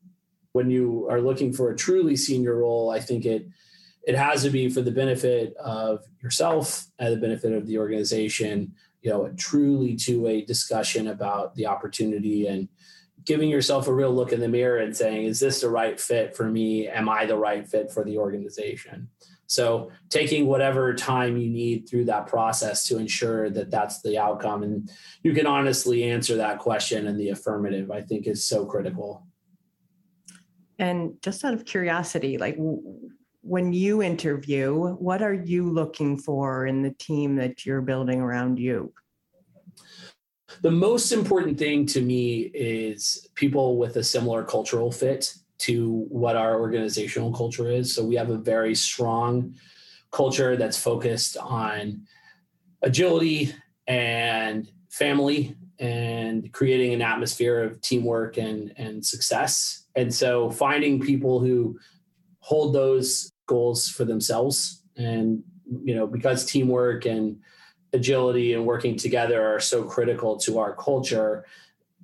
When 0.52 0.70
you 0.70 1.08
are 1.10 1.20
looking 1.20 1.52
for 1.52 1.70
a 1.70 1.76
truly 1.76 2.16
senior 2.16 2.56
role 2.58 2.90
i 2.90 3.00
think 3.00 3.24
it 3.24 3.46
it 4.06 4.14
has 4.14 4.42
to 4.42 4.50
be 4.50 4.68
for 4.68 4.82
the 4.82 4.90
benefit 4.90 5.56
of 5.56 6.04
yourself 6.22 6.86
and 6.98 7.12
the 7.12 7.20
benefit 7.20 7.52
of 7.52 7.66
the 7.66 7.78
organization 7.78 8.72
you 9.02 9.10
know 9.10 9.26
a 9.26 9.32
truly 9.34 9.94
two-way 9.94 10.44
discussion 10.44 11.08
about 11.08 11.54
the 11.54 11.66
opportunity 11.66 12.46
and 12.46 12.68
giving 13.24 13.48
yourself 13.48 13.88
a 13.88 13.94
real 13.94 14.12
look 14.12 14.32
in 14.32 14.40
the 14.40 14.48
mirror 14.48 14.78
and 14.78 14.96
saying, 14.96 15.24
is 15.24 15.40
this 15.40 15.60
the 15.60 15.68
right 15.68 15.98
fit 15.98 16.36
for 16.36 16.50
me? 16.50 16.88
Am 16.88 17.08
I 17.08 17.26
the 17.26 17.36
right 17.36 17.66
fit 17.66 17.90
for 17.90 18.04
the 18.04 18.18
organization? 18.18 19.08
So 19.46 19.90
taking 20.10 20.46
whatever 20.46 20.94
time 20.94 21.36
you 21.36 21.48
need 21.48 21.88
through 21.88 22.06
that 22.06 22.26
process 22.26 22.86
to 22.86 22.98
ensure 22.98 23.50
that 23.50 23.70
that's 23.70 24.00
the 24.02 24.18
outcome. 24.18 24.62
And 24.62 24.90
you 25.22 25.32
can 25.32 25.46
honestly 25.46 26.04
answer 26.04 26.36
that 26.36 26.58
question 26.58 27.06
in 27.06 27.16
the 27.16 27.30
affirmative, 27.30 27.90
I 27.90 28.00
think 28.00 28.26
is 28.26 28.46
so 28.46 28.64
critical. 28.66 29.26
And 30.78 31.14
just 31.22 31.44
out 31.44 31.54
of 31.54 31.64
curiosity, 31.64 32.36
like 32.36 32.56
when 33.42 33.72
you 33.72 34.02
interview, 34.02 34.74
what 34.74 35.22
are 35.22 35.34
you 35.34 35.70
looking 35.70 36.18
for 36.18 36.66
in 36.66 36.82
the 36.82 36.90
team 36.92 37.36
that 37.36 37.64
you're 37.64 37.82
building 37.82 38.20
around 38.20 38.58
you? 38.58 38.92
The 40.62 40.70
most 40.70 41.12
important 41.12 41.58
thing 41.58 41.86
to 41.86 42.00
me 42.00 42.50
is 42.54 43.28
people 43.34 43.76
with 43.76 43.96
a 43.96 44.04
similar 44.04 44.44
cultural 44.44 44.90
fit 44.90 45.34
to 45.58 46.06
what 46.08 46.36
our 46.36 46.60
organizational 46.60 47.32
culture 47.32 47.70
is. 47.70 47.94
So 47.94 48.04
we 48.04 48.16
have 48.16 48.30
a 48.30 48.36
very 48.36 48.74
strong 48.74 49.54
culture 50.10 50.56
that's 50.56 50.78
focused 50.78 51.36
on 51.36 52.02
agility 52.82 53.54
and 53.86 54.70
family 54.90 55.56
and 55.78 56.52
creating 56.52 56.94
an 56.94 57.02
atmosphere 57.02 57.62
of 57.62 57.80
teamwork 57.80 58.36
and, 58.36 58.72
and 58.76 59.04
success. 59.04 59.86
And 59.96 60.14
so 60.14 60.50
finding 60.50 61.00
people 61.00 61.40
who 61.40 61.78
hold 62.40 62.74
those 62.74 63.32
goals 63.46 63.88
for 63.88 64.04
themselves 64.04 64.82
and 64.96 65.42
you 65.82 65.94
know 65.94 66.06
because 66.06 66.44
teamwork 66.44 67.06
and 67.06 67.38
agility 67.94 68.52
and 68.52 68.66
working 68.66 68.96
together 68.96 69.42
are 69.42 69.60
so 69.60 69.84
critical 69.84 70.36
to 70.40 70.58
our 70.58 70.74
culture. 70.74 71.46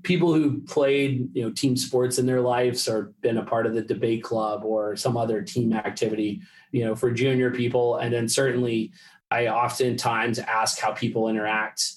People 0.03 0.33
who 0.33 0.63
played 0.63 1.29
you 1.35 1.43
know 1.43 1.51
team 1.51 1.77
sports 1.77 2.19
in 2.19 2.25
their 2.25 2.41
lives 2.41 2.89
or 2.89 3.13
been 3.21 3.37
a 3.37 3.45
part 3.45 3.67
of 3.67 3.75
the 3.75 3.83
debate 3.83 4.23
club 4.23 4.65
or 4.65 4.97
some 4.97 5.17
other 5.17 5.43
team 5.43 5.75
activity 5.75 6.41
you 6.73 6.85
know 6.85 6.95
for 6.95 7.11
junior 7.11 7.51
people. 7.51 7.97
And 7.97 8.13
then 8.13 8.29
certainly 8.29 8.93
i 9.33 9.47
oftentimes 9.47 10.39
ask 10.39 10.81
how 10.81 10.93
people 10.93 11.29
interact 11.29 11.93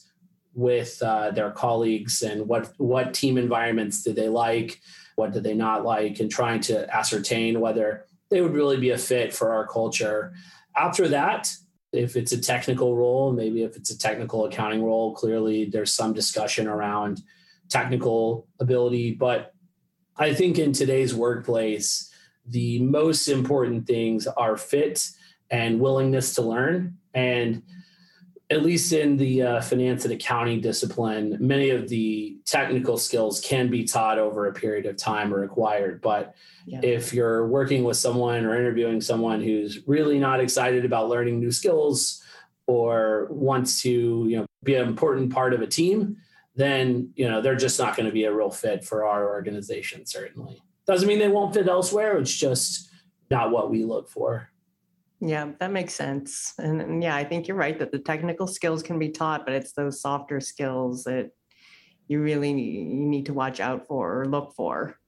with 0.53 1.01
uh, 1.01 1.31
their 1.31 1.49
colleagues 1.49 2.21
and 2.21 2.47
what 2.47 2.71
what 2.77 3.13
team 3.13 3.37
environments 3.37 4.03
do 4.03 4.13
they 4.13 4.29
like 4.29 4.79
what 5.15 5.31
do 5.31 5.39
they 5.39 5.53
not 5.53 5.83
like 5.83 6.19
and 6.19 6.29
trying 6.29 6.59
to 6.59 6.95
ascertain 6.95 7.59
whether 7.59 8.05
they 8.29 8.41
would 8.41 8.53
really 8.53 8.77
be 8.77 8.89
a 8.89 8.97
fit 8.97 9.33
for 9.33 9.53
our 9.53 9.67
culture. 9.67 10.33
After 10.75 11.07
that 11.09 11.53
if 11.93 12.15
it's 12.15 12.31
a 12.31 12.41
technical 12.41 12.95
role, 12.97 13.31
maybe 13.31 13.63
if 13.63 13.75
it's 13.75 13.91
a 13.91 13.97
technical 13.97 14.45
accounting 14.45 14.83
role, 14.83 15.13
clearly 15.13 15.65
there's 15.65 15.93
some 15.93 16.13
discussion 16.13 16.67
around 16.67 17.21
technical 17.69 18.47
ability. 18.59 19.13
But 19.13 19.53
I 20.17 20.33
think 20.33 20.59
in 20.59 20.73
today's 20.73 21.13
workplace, 21.13 22.11
the 22.45 22.79
most 22.79 23.27
important 23.27 23.87
things 23.87 24.27
are 24.27 24.57
fit 24.57 25.07
and 25.49 25.79
willingness 25.79 26.35
to 26.35 26.41
learn. 26.41 26.97
And 27.13 27.63
at 28.53 28.61
least 28.61 28.93
in 28.93 29.17
the 29.17 29.41
uh, 29.41 29.61
finance 29.61 30.05
and 30.05 30.13
accounting 30.13 30.61
discipline, 30.61 31.37
many 31.39 31.71
of 31.71 31.89
the 31.89 32.37
technical 32.45 32.97
skills 32.97 33.41
can 33.41 33.67
be 33.67 33.83
taught 33.83 34.19
over 34.19 34.45
a 34.45 34.53
period 34.53 34.85
of 34.85 34.95
time 34.95 35.33
or 35.33 35.43
acquired. 35.43 36.01
But 36.01 36.35
yeah. 36.67 36.79
if 36.83 37.13
you're 37.13 37.47
working 37.47 37.83
with 37.83 37.97
someone 37.97 38.45
or 38.45 38.55
interviewing 38.55 39.01
someone 39.01 39.41
who's 39.41 39.87
really 39.87 40.19
not 40.19 40.39
excited 40.39 40.85
about 40.85 41.09
learning 41.09 41.39
new 41.39 41.51
skills 41.51 42.21
or 42.67 43.27
wants 43.31 43.81
to, 43.81 43.89
you 44.29 44.37
know, 44.37 44.45
be 44.63 44.75
an 44.75 44.87
important 44.87 45.33
part 45.33 45.55
of 45.55 45.61
a 45.61 45.67
team, 45.67 46.17
then 46.55 47.11
you 47.15 47.27
know 47.27 47.41
they're 47.41 47.55
just 47.55 47.79
not 47.79 47.95
going 47.97 48.05
to 48.05 48.11
be 48.11 48.25
a 48.25 48.33
real 48.33 48.51
fit 48.51 48.85
for 48.85 49.07
our 49.07 49.27
organization. 49.27 50.05
Certainly 50.05 50.61
doesn't 50.85 51.07
mean 51.07 51.17
they 51.17 51.27
won't 51.27 51.55
fit 51.55 51.67
elsewhere. 51.67 52.19
It's 52.19 52.31
just 52.31 52.89
not 53.31 53.49
what 53.49 53.71
we 53.71 53.83
look 53.83 54.09
for. 54.09 54.49
Yeah, 55.25 55.51
that 55.59 55.71
makes 55.71 55.93
sense. 55.93 56.53
And, 56.59 56.81
and, 56.81 57.01
yeah, 57.01 57.15
I 57.15 57.23
think 57.23 57.47
you're 57.47 57.55
right 57.55 57.79
that 57.79 57.93
the 57.93 57.99
technical 57.99 58.45
skills 58.45 58.83
can 58.83 58.99
be 58.99 59.07
taught, 59.07 59.45
but 59.45 59.55
it's 59.55 59.71
those 59.71 60.01
softer 60.01 60.41
skills 60.41 61.05
that 61.05 61.31
you 62.09 62.21
really 62.21 62.51
you 62.51 62.83
need 62.83 63.27
to 63.27 63.33
watch 63.33 63.61
out 63.61 63.87
for 63.87 64.19
or 64.19 64.25
look 64.25 64.53
for. 64.53 64.99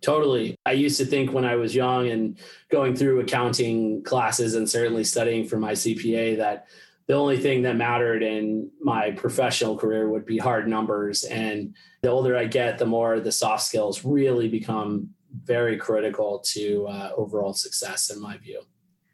Totally. 0.00 0.56
I 0.64 0.72
used 0.72 0.96
to 0.96 1.04
think 1.04 1.34
when 1.34 1.44
I 1.44 1.56
was 1.56 1.74
young 1.74 2.08
and 2.08 2.38
going 2.70 2.96
through 2.96 3.20
accounting 3.20 4.02
classes 4.02 4.54
and 4.54 4.68
certainly 4.68 5.04
studying 5.04 5.46
for 5.46 5.58
my 5.58 5.72
CPA 5.72 6.38
that 6.38 6.68
the 7.06 7.14
only 7.14 7.36
thing 7.36 7.60
that 7.62 7.76
mattered 7.76 8.22
in 8.22 8.70
my 8.80 9.10
professional 9.10 9.76
career 9.76 10.08
would 10.08 10.24
be 10.24 10.38
hard 10.38 10.68
numbers. 10.68 11.24
And 11.24 11.74
the 12.00 12.08
older 12.08 12.34
I 12.34 12.46
get, 12.46 12.78
the 12.78 12.86
more 12.86 13.20
the 13.20 13.30
soft 13.30 13.64
skills 13.64 14.06
really 14.06 14.48
become 14.48 15.10
very 15.44 15.76
critical 15.76 16.38
to 16.46 16.86
uh, 16.86 17.12
overall 17.14 17.52
success, 17.52 18.08
in 18.08 18.22
my 18.22 18.38
view 18.38 18.62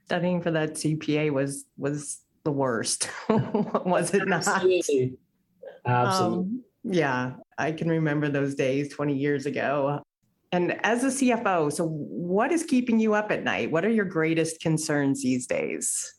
studying 0.07 0.40
for 0.40 0.51
that 0.53 0.75
CPA 0.75 1.33
was 1.33 1.66
was 1.77 2.21
the 2.45 2.53
worst, 2.53 3.11
was 3.29 4.14
it 4.14 4.27
not? 4.27 4.47
Absolutely. 4.47 5.16
Absolutely. 5.85 6.38
Um, 6.38 6.64
yeah, 6.85 7.33
I 7.59 7.73
can 7.73 7.88
remember 7.88 8.29
those 8.29 8.55
days 8.55 8.92
20 8.95 9.14
years 9.14 9.47
ago. 9.47 10.01
And 10.53 10.79
as 10.87 11.03
a 11.03 11.09
CFO, 11.09 11.73
so 11.73 11.87
what 11.87 12.53
is 12.53 12.62
keeping 12.62 13.01
you 13.01 13.14
up 13.14 13.33
at 13.33 13.42
night? 13.42 13.71
What 13.71 13.85
are 13.85 13.90
your 13.90 14.05
greatest 14.05 14.61
concerns 14.61 15.23
these 15.23 15.47
days? 15.47 16.14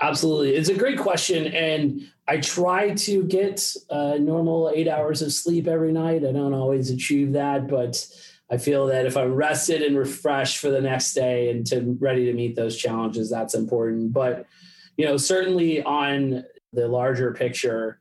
Absolutely. 0.00 0.54
It's 0.54 0.68
a 0.68 0.74
great 0.74 0.98
question. 0.98 1.46
And 1.46 2.02
I 2.28 2.38
try 2.38 2.90
to 2.90 3.24
get 3.24 3.74
a 3.88 4.18
normal 4.18 4.70
eight 4.74 4.88
hours 4.88 5.22
of 5.22 5.32
sleep 5.32 5.66
every 5.66 5.92
night. 5.92 6.24
I 6.24 6.32
don't 6.32 6.54
always 6.54 6.90
achieve 6.90 7.32
that, 7.32 7.68
but 7.68 8.04
I 8.52 8.58
feel 8.58 8.86
that 8.88 9.06
if 9.06 9.16
I'm 9.16 9.34
rested 9.34 9.80
and 9.80 9.96
refreshed 9.96 10.58
for 10.58 10.70
the 10.70 10.80
next 10.80 11.14
day 11.14 11.50
and 11.50 11.66
to 11.68 11.96
ready 11.98 12.26
to 12.26 12.34
meet 12.34 12.54
those 12.54 12.76
challenges, 12.76 13.30
that's 13.30 13.54
important. 13.54 14.12
But 14.12 14.46
you 14.98 15.06
know, 15.06 15.16
certainly 15.16 15.82
on 15.82 16.44
the 16.74 16.86
larger 16.86 17.32
picture, 17.32 17.98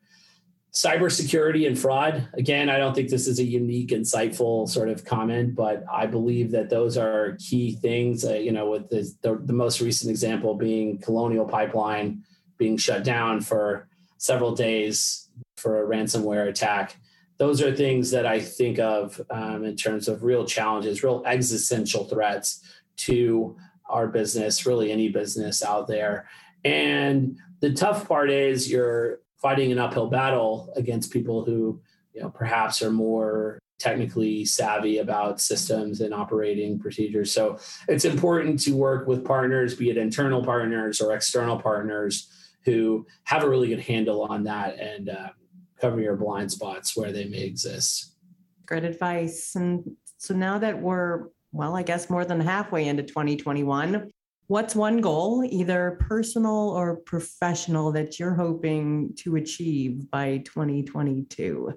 cybersecurity 0.73 1.67
and 1.67 1.79
fraud. 1.79 2.27
Again, 2.33 2.69
I 2.69 2.77
don't 2.77 2.93
think 2.93 3.09
this 3.09 3.27
is 3.27 3.39
a 3.39 3.43
unique, 3.43 3.89
insightful 3.89 4.67
sort 4.67 4.89
of 4.89 5.03
comment, 5.05 5.55
but 5.55 5.83
I 5.91 6.05
believe 6.05 6.51
that 6.51 6.69
those 6.69 6.97
are 6.97 7.37
key 7.39 7.75
things. 7.75 8.25
Uh, 8.25 8.33
you 8.33 8.51
know, 8.51 8.69
with 8.69 8.89
the, 8.89 9.09
the, 9.21 9.41
the 9.45 9.53
most 9.53 9.81
recent 9.81 10.09
example 10.09 10.55
being 10.55 10.97
Colonial 10.99 11.45
Pipeline 11.45 12.23
being 12.57 12.77
shut 12.77 13.03
down 13.03 13.41
for 13.41 13.87
several 14.17 14.53
days 14.53 15.29
for 15.57 15.83
a 15.83 15.87
ransomware 15.87 16.47
attack. 16.47 16.97
Those 17.41 17.59
are 17.59 17.75
things 17.75 18.11
that 18.11 18.27
I 18.27 18.39
think 18.39 18.77
of 18.77 19.19
um, 19.31 19.63
in 19.63 19.75
terms 19.75 20.07
of 20.07 20.21
real 20.21 20.45
challenges, 20.45 21.01
real 21.01 21.23
existential 21.25 22.03
threats 22.03 22.63
to 22.97 23.57
our 23.89 24.07
business, 24.07 24.67
really 24.67 24.91
any 24.91 25.09
business 25.09 25.63
out 25.63 25.87
there. 25.87 26.29
And 26.63 27.39
the 27.59 27.73
tough 27.73 28.07
part 28.07 28.29
is 28.29 28.69
you're 28.69 29.21
fighting 29.41 29.71
an 29.71 29.79
uphill 29.79 30.07
battle 30.07 30.71
against 30.75 31.11
people 31.11 31.43
who, 31.43 31.81
you 32.13 32.21
know, 32.21 32.29
perhaps 32.29 32.79
are 32.83 32.91
more 32.91 33.57
technically 33.79 34.45
savvy 34.45 34.99
about 34.99 35.41
systems 35.41 35.99
and 36.01 36.13
operating 36.13 36.77
procedures. 36.77 37.31
So 37.31 37.57
it's 37.87 38.05
important 38.05 38.59
to 38.65 38.75
work 38.75 39.07
with 39.07 39.25
partners, 39.25 39.73
be 39.73 39.89
it 39.89 39.97
internal 39.97 40.45
partners 40.45 41.01
or 41.01 41.15
external 41.15 41.59
partners, 41.59 42.29
who 42.65 43.07
have 43.23 43.43
a 43.43 43.49
really 43.49 43.69
good 43.69 43.79
handle 43.79 44.21
on 44.21 44.43
that 44.43 44.79
and 44.79 45.09
uh, 45.09 45.29
cover 45.81 45.99
your 45.99 46.15
blind 46.15 46.51
spots 46.51 46.95
where 46.95 47.11
they 47.11 47.25
may 47.25 47.41
exist. 47.41 48.15
Great 48.65 48.83
advice. 48.83 49.55
And 49.55 49.83
so 50.17 50.33
now 50.33 50.59
that 50.59 50.79
we're, 50.79 51.27
well, 51.51 51.75
I 51.75 51.83
guess 51.83 52.09
more 52.09 52.23
than 52.23 52.39
halfway 52.39 52.87
into 52.87 53.03
2021, 53.03 54.11
what's 54.47 54.75
one 54.75 55.01
goal, 55.01 55.43
either 55.43 55.97
personal 56.07 56.69
or 56.69 56.97
professional, 56.97 57.91
that 57.93 58.19
you're 58.19 58.33
hoping 58.33 59.13
to 59.17 59.35
achieve 59.35 60.09
by 60.11 60.37
2022? 60.45 61.73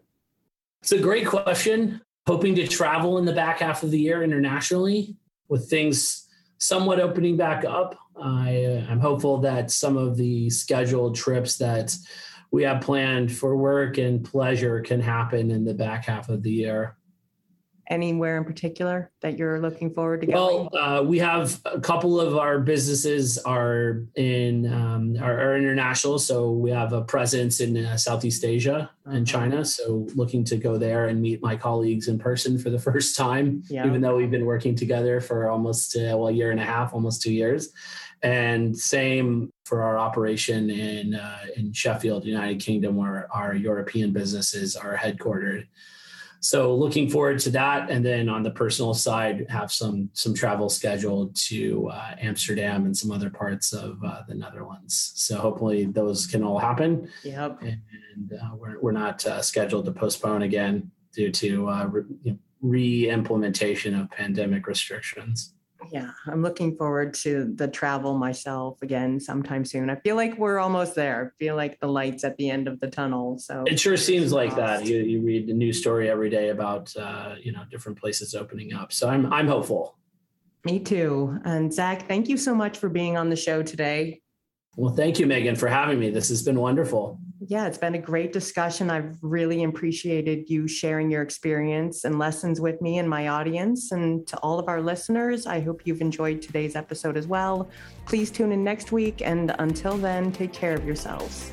It's 0.83 0.93
a 0.93 0.99
great 0.99 1.27
question. 1.27 2.01
Hoping 2.27 2.55
to 2.57 2.67
travel 2.67 3.19
in 3.19 3.25
the 3.25 3.33
back 3.33 3.61
half 3.61 3.83
of 3.83 3.91
the 3.91 3.99
year 3.99 4.23
internationally 4.23 5.17
with 5.49 5.69
things 5.69 6.29
somewhat 6.59 7.01
opening 7.01 7.37
back 7.37 7.65
up. 7.65 7.97
I, 8.21 8.65
uh, 8.65 8.91
I'm 8.91 9.01
hopeful 9.01 9.39
that 9.39 9.71
some 9.71 9.97
of 9.97 10.17
the 10.17 10.49
scheduled 10.51 11.17
trips 11.17 11.57
that 11.59 11.95
we 12.55 12.63
have 12.63 12.81
planned 12.81 13.37
for 13.37 13.57
work 13.57 13.99
and 13.99 14.25
pleasure 14.25 14.81
can 14.81 15.01
happen 15.01 15.51
in 15.51 15.65
the 15.65 15.75
back 15.75 16.05
half 16.05 16.29
of 16.29 16.41
the 16.45 16.53
year 16.53 16.97
anywhere 17.89 18.37
in 18.39 18.45
particular 18.45 19.11
that 19.21 19.39
you're 19.39 19.61
looking 19.61 19.93
forward 19.93 20.21
to 20.23 20.27
going? 20.27 20.69
Well, 20.73 20.77
uh, 20.77 21.03
we 21.03 21.19
have 21.19 21.61
a 21.65 21.81
couple 21.81 22.21
of 22.21 22.37
our 22.37 22.59
businesses 22.59 23.39
are 23.39 24.05
in 24.15 24.73
um, 24.73 25.17
are, 25.21 25.39
are, 25.39 25.57
international, 25.57 26.19
so 26.19 26.51
we 26.51 26.71
have 26.71 26.93
a 26.93 27.03
presence 27.03 27.61
in 27.61 27.85
uh, 27.85 27.97
Southeast 27.97 28.45
Asia 28.45 28.91
and 29.07 29.29
uh-huh. 29.29 29.39
China. 29.39 29.65
So 29.65 30.07
looking 30.15 30.45
to 30.45 30.57
go 30.57 30.79
there 30.79 31.09
and 31.09 31.21
meet 31.21 31.43
my 31.43 31.57
colleagues 31.57 32.09
in 32.09 32.19
person 32.19 32.59
for 32.59 32.71
the 32.71 32.79
first 32.91 33.17
time, 33.17 33.63
yeah. 33.69 33.87
even 33.87 34.01
though 34.01 34.17
we've 34.17 34.31
been 34.31 34.47
working 34.47 34.75
together 34.75 35.21
for 35.21 35.51
almost 35.51 35.97
uh, 35.97 36.17
well 36.17 36.29
a 36.29 36.33
year 36.33 36.51
and 36.51 36.61
a 36.61 36.65
half, 36.65 36.95
almost 36.95 37.23
two 37.23 37.33
years. 37.33 37.71
And 38.23 38.77
same 38.77 39.53
for 39.67 39.83
our 39.83 39.99
operation 39.99 40.71
in 40.71 41.15
uh, 41.15 41.41
in 41.57 41.73
Sheffield, 41.73 42.25
United 42.25 42.61
Kingdom, 42.61 42.97
where 42.97 43.29
our 43.31 43.55
European 43.55 44.13
businesses 44.13 44.77
are 44.77 44.97
headquartered 44.97 45.67
so 46.45 46.75
looking 46.75 47.09
forward 47.09 47.39
to 47.39 47.51
that. 47.53 47.89
And 47.89 48.05
then 48.05 48.29
on 48.29 48.43
the 48.43 48.51
personal 48.51 48.93
side 48.93 49.47
have 49.49 49.73
some 49.73 50.11
some 50.13 50.35
travel 50.35 50.69
scheduled 50.69 51.35
to 51.49 51.89
uh, 51.89 52.17
amsterdam 52.21 52.85
and 52.85 52.95
some 52.95 53.11
other 53.11 53.31
parts 53.31 53.73
of 53.73 53.99
uh, 54.05 54.21
the 54.29 54.35
netherlands. 54.35 55.13
So 55.15 55.39
hopefully 55.39 55.87
those 55.87 56.27
can 56.27 56.45
all 56.45 56.59
happen. 56.59 57.09
Yep. 57.23 57.63
And, 57.63 58.33
uh, 58.35 58.57
we're, 58.57 58.79
we're 58.79 58.93
not 58.93 59.25
uh, 59.25 59.41
scheduled 59.41 59.87
to 59.87 59.93
postpone 59.93 60.43
again 60.43 60.91
due 61.15 61.33
to 61.33 61.69
uh, 61.69 61.89
re- 62.61 63.09
implementation 63.09 63.95
of 63.95 64.11
pandemic 64.11 64.67
restrictions 64.67 65.55
yeah, 65.91 66.11
I'm 66.27 66.43
looking 66.43 66.77
forward 66.77 67.15
to 67.15 67.53
the 67.55 67.69
travel 67.69 68.17
myself 68.17 68.81
again 68.83 69.21
sometime 69.21 69.65
soon. 69.65 69.91
I 69.91 69.97
feel 69.97 70.17
like 70.17 70.37
we're 70.39 70.59
almost 70.59 70.95
there. 70.95 71.33
I 71.35 71.39
feel 71.39 71.57
like 71.57 71.79
the 71.81 71.87
lights 71.87 72.25
at 72.25 72.37
the 72.37 72.51
end 72.51 72.69
of 72.69 72.81
the 72.81 72.89
tunnel. 72.89 73.39
So 73.39 73.65
it 73.67 73.79
sure 73.79 73.97
seems 73.97 74.33
like 74.33 74.55
that. 74.57 74.85
You, 74.85 74.99
you 74.99 75.21
read 75.21 75.47
the 75.47 75.53
news 75.53 75.81
story 75.81 76.11
every 76.11 76.31
day 76.31 76.51
about 76.51 76.95
uh, 76.97 77.35
you 77.41 77.53
know 77.53 77.65
different 77.71 77.99
places 77.99 78.35
opening 78.35 78.73
up. 78.75 78.93
So 78.93 79.09
I'm 79.09 79.33
I'm 79.33 79.49
hopeful. 79.49 79.99
Me 80.65 80.81
too. 80.81 81.39
And 81.45 81.73
Zach, 81.73 82.09
thank 82.09 82.29
you 82.29 82.37
so 82.37 82.55
much 82.55 82.79
for 82.79 82.89
being 82.89 83.17
on 83.17 83.29
the 83.29 83.37
show 83.37 83.63
today. 83.63 84.23
Well, 84.77 84.95
thank 84.95 85.19
you, 85.19 85.27
Megan, 85.27 85.57
for 85.57 85.69
having 85.69 86.01
me. 86.01 86.11
This 86.11 86.29
has 86.31 86.43
been 86.43 86.59
wonderful. 86.59 87.21
Yeah, 87.47 87.67
it's 87.67 87.77
been 87.77 87.95
a 87.95 87.99
great 87.99 88.33
discussion. 88.33 88.91
I've 88.91 89.19
really 89.21 89.65
appreciated 89.65 90.49
you 90.49 90.67
sharing 90.67 91.11
your 91.11 91.21
experience 91.21 92.05
and 92.05 92.19
lessons 92.19 92.59
with 92.59 92.81
me 92.81 92.99
and 92.99 93.09
my 93.09 93.29
audience. 93.29 93.93
And 93.93 94.27
to 94.29 94.39
all 94.39 94.59
of 94.59 94.67
our 94.67 94.81
listeners, 94.81 95.47
I 95.47 95.61
hope 95.61 95.83
you've 95.85 96.01
enjoyed 96.01 96.41
today's 96.41 96.75
episode 96.75 97.19
as 97.19 97.27
well. 97.27 97.69
Please 98.07 98.31
tune 98.31 98.51
in 98.51 98.65
next 98.65 98.93
week. 98.93 99.21
And 99.21 99.55
until 99.59 99.99
then, 99.99 100.33
take 100.33 100.55
care 100.55 100.75
of 100.75 100.87
yourselves. 100.87 101.53